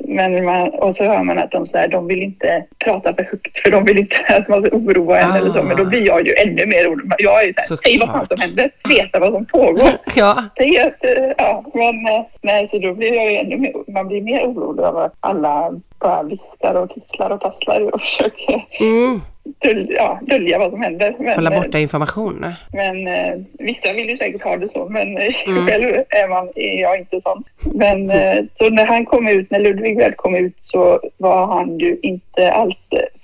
[0.05, 3.23] Men man, och så hör man att de, så här, de vill inte prata för
[3.25, 5.37] högt för de vill inte att man ska oroa en Ah.
[5.37, 5.63] eller så.
[5.63, 7.13] Men då blir jag ju ännu mer orolig.
[7.19, 9.91] Jag är ju så här, säg vad fan som händer, veta vad som pågår.
[10.17, 10.45] Ja.
[10.59, 14.09] Säg att, eh, ja, men eh, nej, så då blir jag ju ännu mer, man
[14.09, 19.21] blir mer orolig över att alla bara viskar och tisslar och tasslar och försöker Mm.
[19.59, 21.15] Dölja, ja, dölja vad som händer.
[21.19, 22.47] Men, Hålla eh, borta information.
[22.73, 25.67] men eh, vissa vill ju säkert ha det så, men eh, Mm.
[25.67, 27.45] själv är, man, är jag inte sån.
[27.75, 31.79] Men eh, så när han kom ut, när Ludvig väl kom ut så var han
[31.79, 32.77] ju inte alls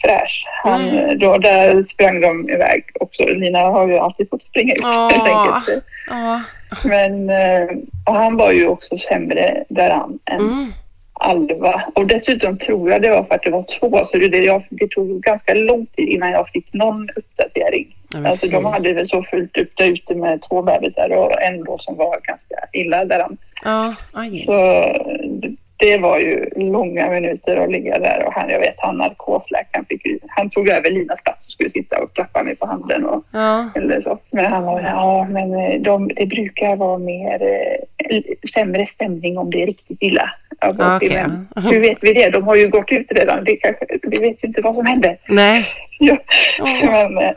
[0.02, 0.44] fräsch.
[0.62, 3.22] Han, eh, då, där sprang de iväg också.
[3.26, 5.46] Lina har ju alltid fått springa ut helt Åh.
[5.46, 5.84] enkelt.
[6.10, 6.40] Ja.
[6.84, 7.30] Men
[8.06, 10.66] han var ju också sämre däran än Mm.
[11.24, 11.82] Alva.
[11.94, 14.88] Och dessutom tror jag det var för att det var två, så det, jag, det
[14.90, 17.96] tog ganska lång tid innan jag fick någon uppdatering.
[18.14, 21.64] Ja, Alltså de hade väl så fullt upp där ute med två bebisar och en
[21.64, 23.36] då som var ganska illa däran.
[23.64, 24.44] Ja, aj.
[24.46, 24.52] Så
[25.76, 30.06] det- var ju långa minuter att ligga där och han, jag vet han narkosläkaren fick
[30.06, 33.24] ju, han tog över Linas plats och skulle sitta och klappa mig på handen och
[33.32, 33.68] Ja.
[33.74, 34.18] eller så.
[34.30, 38.22] Men han var ja men eh, de, det brukar vara mer eh,
[38.54, 40.30] sämre stämning om det är riktigt illa.
[40.60, 41.10] Jag bara, Okej.
[41.12, 42.30] men Hur vet vi det?
[42.30, 43.44] De har ju gått ut redan.
[43.44, 45.16] Det kanske, vi vet ju inte vad som hände.
[45.28, 45.64] Nej.
[45.98, 46.16] Ja.
[46.60, 47.10] Åh.
[47.10, 47.32] Men eh,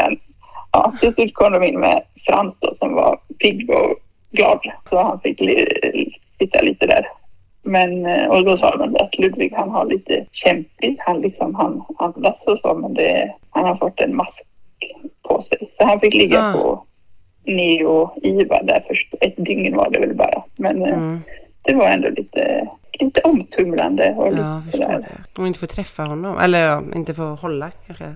[0.71, 3.95] ja, till slut kom de in med Frans då, som var pigg och
[4.31, 4.59] glad.
[4.89, 5.39] Så han fick
[6.39, 7.07] sitta lite där.
[7.63, 10.99] Men, eh, och då sa de att Ludvig han har lite kämpigt.
[11.05, 14.41] Han, liksom, han andas och så men det, han har fått en mask
[15.23, 15.57] på sig.
[15.79, 16.53] Så han fick ligga Ah.
[16.53, 16.83] på
[17.45, 19.13] neo-IVA där först.
[19.21, 20.43] Ett dygn var det väl bara.
[20.55, 21.19] Men eh, Mm.
[21.61, 22.67] det var ändå lite,
[22.99, 24.13] lite omtumlande.
[24.17, 24.99] Och Ja, lite jag förstår sådär.
[25.35, 25.39] det.
[25.41, 26.37] Om inte får träffa honom.
[26.39, 28.15] Eller ja, inte får hålla kanske.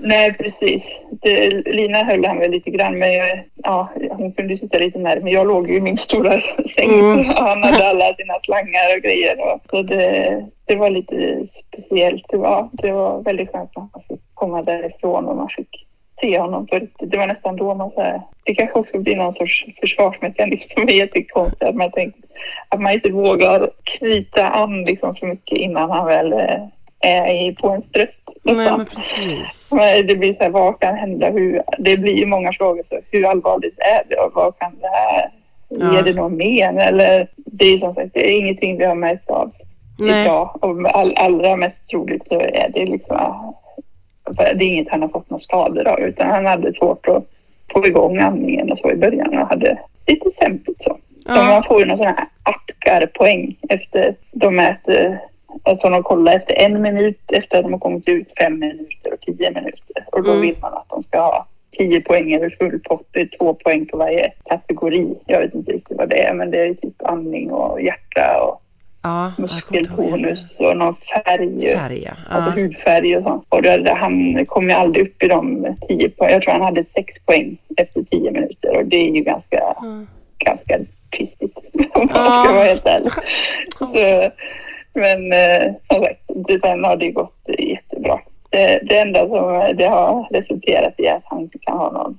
[0.00, 0.82] Nej, precis.
[1.22, 5.30] Det, Lina höll han väl lite grann, men jag, ja, hon kunde sitta lite närmare.
[5.30, 6.30] Jag låg ju i min stora
[6.76, 6.90] säng.
[7.00, 7.24] Mm.
[7.36, 9.36] Han hade alla sina slangar och grejer.
[9.40, 12.24] Och, så det, det var lite speciellt.
[12.28, 15.86] Det var, det var väldigt skönt att man fick komma därifrån och man fick
[16.20, 17.10] se honom riktigt.
[17.10, 20.82] Det var nästan då man så här, det kanske också blir någon sorts försvarsmekanism som
[20.82, 21.62] är jättekonstigt.
[21.62, 22.20] Att man, tänker,
[22.68, 26.60] att man inte vågar knyta an liksom för mycket innan han väl eh,
[27.00, 28.20] är på ens bröst.
[28.42, 29.68] Nej, men precis.
[29.70, 31.30] Men Det blir så här, vad kan hända?
[31.30, 32.82] Hur, det blir ju många frågor.
[32.88, 34.16] Så hur allvarligt är det?
[34.16, 35.30] Och vad kan det här?
[35.68, 35.94] Ja.
[35.94, 36.78] Ger det någon men?
[36.78, 39.52] Eller det är som sagt, det är ingenting vi har märkt av
[39.98, 40.24] Nej.
[40.24, 40.64] idag.
[40.64, 43.63] Och all, allra mest troligt så är det liksom, för
[44.30, 46.00] det är inget han har fått några skador av.
[46.00, 47.24] Utan han hade svårt att
[47.72, 50.98] få igång andningen och så i början och hade lite sämpigt så.
[51.26, 51.44] Ja.
[51.44, 55.20] Man får ju någon sån här apgar-poäng efter de äter
[55.62, 59.20] Alltså de kollar efter en minut efter att de har kommit ut, fem minuter och
[59.20, 60.04] tio minuter.
[60.12, 60.42] Och då Mm.
[60.42, 61.46] vill man att de ska ha
[61.78, 63.06] tio poäng över full pott.
[63.10, 65.14] Det är två poäng på varje kategori.
[65.26, 68.62] Jag vet inte riktigt vad det är, men det är typ andning och hjärta och
[69.04, 71.72] Ja, muskeltonus och någon färg.
[71.74, 72.12] Färg, ja.
[72.30, 73.44] Alltså hudfärg och sånt.
[73.48, 76.30] Och det, han kom ju aldrig upp i de tio poäng.
[76.32, 80.06] Jag tror han hade sex poäng efter tio minuter och det är ju ganska, Mm.
[80.38, 80.78] ganska
[81.10, 81.58] pissigt
[81.94, 82.44] om man Ja.
[82.44, 83.10] ska vara helt ärlig.
[83.78, 83.86] Så,
[84.94, 88.20] men eh, som sagt, det, sen har det gått jättebra.
[88.50, 92.18] Det, det enda som det har resulterat i är att han inte kan ha någon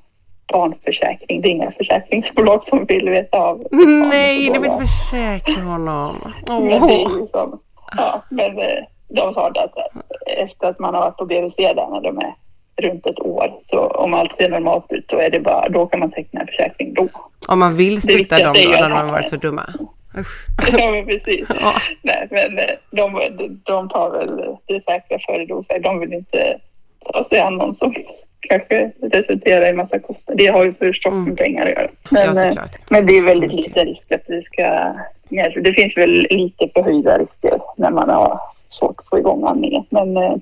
[0.53, 1.41] barnförsäkring.
[1.41, 4.63] Det är inga försäkringsbolag som vill veta av Nej, barnet.
[4.63, 6.33] vill inte försäkra honom.
[6.47, 7.11] Men det är Åh.
[7.19, 7.59] ju som,
[7.97, 11.55] ja, men eh, de sa det att eh, efter att man har varit på BVC
[11.55, 12.35] där när de är
[12.81, 15.99] runt ett år, så om allt ser normalt ut då är det bara, då kan
[15.99, 17.07] man teckna en försäkring då.
[17.47, 19.63] Om man vill stötta dem då, när de har varit så dumma.
[20.17, 20.47] Usch.
[20.77, 21.47] Ja, men precis.
[21.61, 21.73] Ja.
[22.01, 23.13] Nej, men eh, de,
[23.63, 25.79] de tar väl det säkra före det osäkra.
[25.79, 26.59] De vill inte
[27.13, 27.95] ta sig an någon som
[28.49, 30.37] kanske resulterar i massa kostnader.
[30.43, 31.23] Det har ju förstås Mm.
[31.23, 31.87] med pengar att göra.
[31.87, 32.75] Ja, Men, eh, såklart.
[32.89, 34.93] men det är väldigt liten risk att det ska...
[35.61, 38.39] Det finns väl lite förhöjda risker när man har
[38.69, 39.83] svårt att få igång andningen.
[39.89, 40.35] Men eh,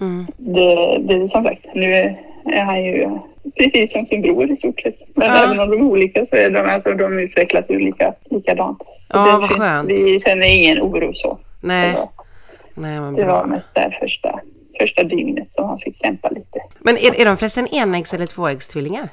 [0.00, 0.26] Mm.
[0.36, 1.92] det, det är som sagt, nu
[2.44, 3.08] är han ju
[3.58, 4.96] precis som sin bror i stort sett.
[5.14, 5.44] Men Ja.
[5.44, 8.78] även om de är olika så är de, alltså, de utvecklas ju lika, likadant.
[8.78, 9.90] Så Ja, vad skönt.
[9.90, 11.38] Vi känner ingen oro så.
[11.60, 12.08] Nej, var-
[12.74, 13.98] nej men Det var mest där
[14.86, 16.58] första, dygnet som han fick kämpa lite.
[16.78, 19.08] Men är, är de förresten enäggs eller tvåäggstvillingar?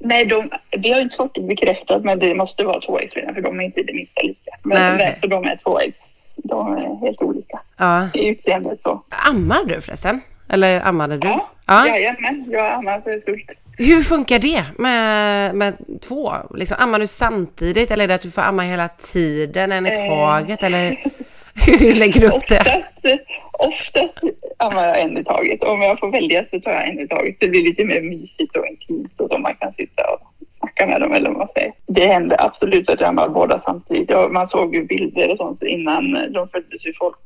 [0.00, 3.60] Nej, de, vi har inte fått det bekräftat men det måste vara tvåäggsföräldrar för de
[3.60, 4.50] är inte det minsta lika.
[4.62, 5.96] Men Nej, så de är tvåäggs.
[6.36, 8.08] De är helt olika Ja.
[8.14, 9.02] i utseendet så.
[9.28, 10.20] Ammar du förresten?
[10.48, 11.28] Eller ammade du?
[11.28, 11.86] Ja, ja.
[11.88, 12.44] jajamän.
[12.50, 13.50] Jag ammar för fullt.
[13.78, 15.74] Hur funkar det med, med
[16.08, 16.32] två?
[16.54, 19.90] Liksom, ammar du samtidigt eller är det att du får amma hela tiden, en i
[19.90, 20.08] Eh.
[20.08, 20.62] taget?
[20.62, 21.04] Eller
[21.66, 22.56] hur lägger du upp det?
[22.60, 23.20] Oftast,
[23.52, 24.24] oftast
[24.56, 25.62] ammar jag en i taget.
[25.64, 27.36] Om jag får välja så tar jag en i taget.
[27.40, 30.20] Det blir lite mer mysigt och intimt och så man kan sitta och
[30.58, 31.72] snacka med dem eller vad man säger.
[31.86, 34.10] Det hände absolut att jag ammade båda samtidigt.
[34.30, 37.16] Man såg ju bilder och sånt innan de föddes ju folk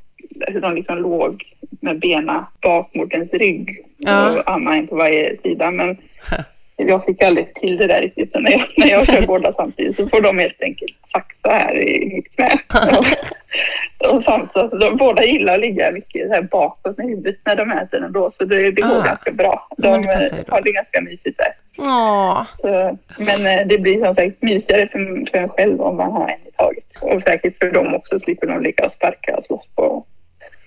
[0.46, 1.42] hur de liksom låg
[1.80, 4.30] med benen bak mot ens rygg Ja.
[4.30, 5.70] och ammade en på varje sida.
[5.70, 5.96] Men
[6.88, 8.32] jag fick aldrig till det där riktigt.
[8.32, 11.74] Så när jag, när jag kör båda samtidigt så får de helt enkelt saxa här
[11.88, 12.50] i mitt knä.
[14.10, 17.70] Och, samt, så de båda gillar att ligga mycket här bakåt med huvudet när de
[17.72, 18.30] äter ändå.
[18.38, 19.04] Så det, det går Ah.
[19.04, 19.68] ganska bra.
[19.76, 21.52] De det har det ganska mysigt där.
[21.78, 26.12] Åh, Så, men eh, det blir som sagt mysigare för, för en själv om man
[26.12, 26.84] har en i taget.
[27.00, 30.04] Och säkert för dem också slipper de ligga och sparka och slåss på.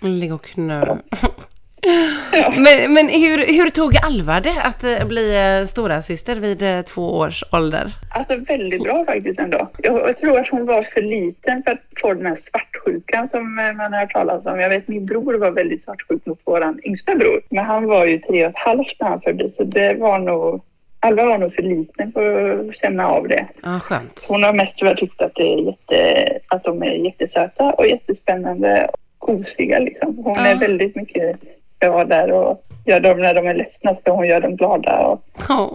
[0.02, 0.86] ligga och knö.
[2.32, 2.50] Ja.
[2.58, 6.82] Men, men hur, hur tog Alva det att eh, bli eh, stora syster vid eh,
[6.82, 7.92] två års ålder?
[8.10, 9.70] Alltså väldigt bra faktiskt ändå.
[9.78, 13.56] Jag, jag tror att hon var för liten för att få den här svartsjukan som
[13.56, 14.60] man har hört talas om.
[14.60, 17.42] Jag vet min bror var väldigt svartsjuk mot våran yngsta bror.
[17.50, 20.62] Men han var ju tre och ett halvt när han föddes så det var nog
[21.00, 23.46] Alva var nog för liten för att känna av det.
[23.64, 24.26] Ja, skönt.
[24.30, 28.90] Hon har mest väl tyckt att, det är jätte, att de är jättesöta och jättespännande
[28.92, 30.18] och gosiga liksom.
[30.18, 30.46] Hon Ja.
[30.46, 31.40] är väldigt mycket
[31.80, 34.98] bra där och gör dem när de är ledsna så hon gör dem glada.
[35.00, 35.72] Och, Åh,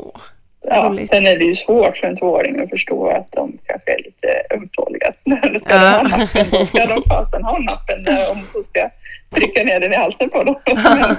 [0.63, 0.89] ja.
[0.89, 1.11] Roligt.
[1.11, 4.55] Sen är det ju svårt för en tvååring att förstå att de kanske är lite
[4.55, 5.13] ömtåliga.
[5.61, 6.03] Ska Ja.
[6.03, 8.91] de ha nappen då ska de fasen ha nappen när om hon ska
[9.35, 10.55] trycka ner den i halsen på dem.
[10.67, 11.17] Men,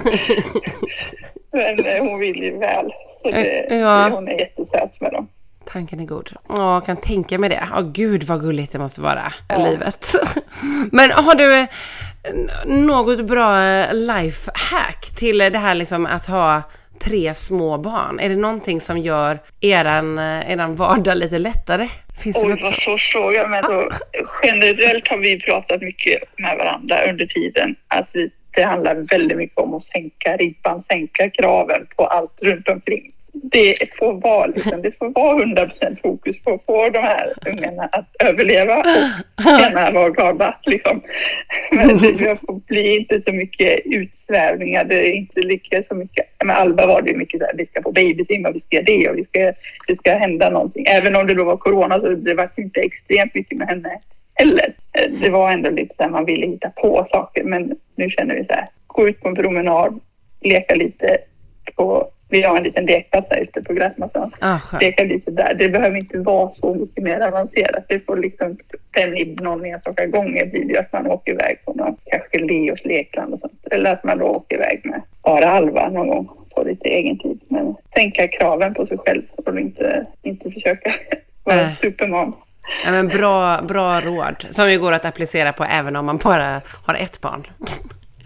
[1.76, 2.92] men eh, hon vill ju väl.
[3.22, 4.08] Så det, Ja.
[4.08, 5.28] hon är jättesöt med dem.
[5.72, 6.30] Tanken är god.
[6.48, 7.60] Åh, jag kan tänka mig det.
[7.76, 9.58] Åh, gud vad gulligt det måste vara, Ja.
[9.58, 10.06] livet.
[10.92, 11.66] Men har du eh,
[12.66, 16.62] något bra eh, lifehack till det här liksom att ha
[16.98, 18.20] tre små barn?
[18.20, 21.88] Är det någonting som gör eran, eh, eran vardag lite lättare?
[22.22, 23.46] Finns det Oj, något vad svår fråga.
[23.46, 23.90] Men så,
[24.42, 27.76] generellt har vi pratat mycket med varandra under tiden.
[27.88, 32.68] Att vi, det handlar väldigt mycket om att sänka ribban, sänka kraven på allt runt
[32.68, 33.12] omkring.
[33.32, 37.82] Det får vara, liksom, det får vara 100% fokus på att få de här ungarna
[37.92, 38.84] att överleva och
[39.60, 40.58] gärna vara glada.
[40.66, 41.02] Liksom.
[41.70, 44.84] Men det får bli inte så mycket utsvävningar.
[44.84, 46.26] Det är inte lika så mycket.
[46.44, 48.84] Med Alba var det mycket så här, vi ska få babysim och vi ska göra
[48.84, 49.52] det och vi ska,
[49.86, 50.86] det ska hända någonting.
[50.88, 54.00] Även om det då var corona så det var inte extremt mycket med henne
[54.34, 54.74] heller.
[55.20, 57.44] Det var ändå lite där man ville hitta på saker.
[57.44, 60.00] Men nu känner vi så här, gå ut på en promenad,
[60.40, 61.18] leka lite
[61.76, 64.34] på vi har en liten lekplats ute på gräsmattan.
[64.40, 64.58] Ah.
[64.80, 65.54] Leka lite där.
[65.54, 67.84] Det behöver inte vara så mycket mer avancerat.
[67.88, 68.56] Det får liksom
[68.96, 72.84] fem i någon enstaka gånger blir det att man åker iväg på någon, kanske Leos
[72.84, 73.66] lekland och sånt.
[73.70, 77.40] Eller att man då åker iväg med bara Alva någon gång på lite egen tid.
[77.48, 80.94] Men sänka kraven på sig själv och inte, inte försöka
[81.44, 81.76] vara Nej.
[81.80, 82.34] supermam.
[82.84, 86.60] Ja, men bra, bra råd som ju går att applicera på även om man bara
[86.86, 87.46] har ett barn.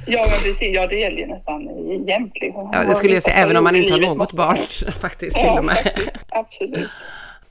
[0.06, 0.74] Ja, men precis.
[0.76, 1.62] Ja, det gäller ju nästan
[2.08, 2.32] jämt.
[2.34, 2.70] Liksom.
[2.72, 4.56] Ja, det skulle jag säga även om man inte har något barn
[5.00, 5.76] faktiskt till Ja, och med.
[5.76, 6.10] faktiskt.
[6.28, 6.88] Absolut.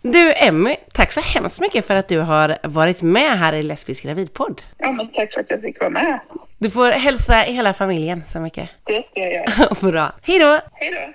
[0.01, 4.03] Du Emmy, tack så hemskt mycket för att du har varit med här i Lesbisk
[4.03, 4.61] gravidpodd.
[4.77, 6.19] Ja, men tack för att jag fick vara med.
[6.57, 8.69] Du får hälsa hela familjen så mycket.
[8.83, 9.45] Det ska jag göra.
[9.91, 10.11] Bra.
[10.23, 10.59] Hej då!
[10.73, 11.13] Hej då.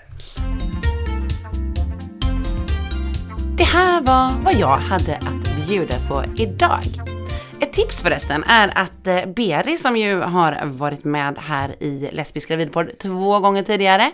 [3.56, 6.80] Det här var vad jag hade att bjuda på idag.
[7.60, 12.48] Ett tips förresten är att eh, Beri som ju har varit med här i Lesbisk
[12.48, 14.12] gravidpodd två gånger tidigare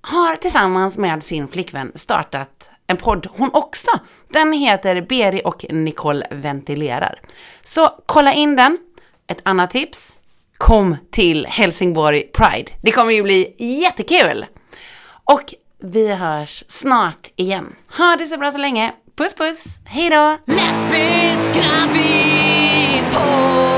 [0.00, 3.90] har tillsammans med sin flickvän startat en podd hon också.
[4.28, 7.20] Den heter Beri och Nicole ventilerar.
[7.64, 8.78] Så kolla in den.
[9.26, 10.18] Ett annat tips.
[10.56, 12.72] Kom till Helsingborg Pride.
[12.82, 14.46] Det kommer ju bli jättekul!
[15.24, 17.74] Och vi hörs snart igen.
[17.98, 18.92] Ha det så bra så länge.
[19.16, 20.38] Puss puss, hejdå!
[20.46, 22.47] Lesbisk gravid
[23.10, 23.77] på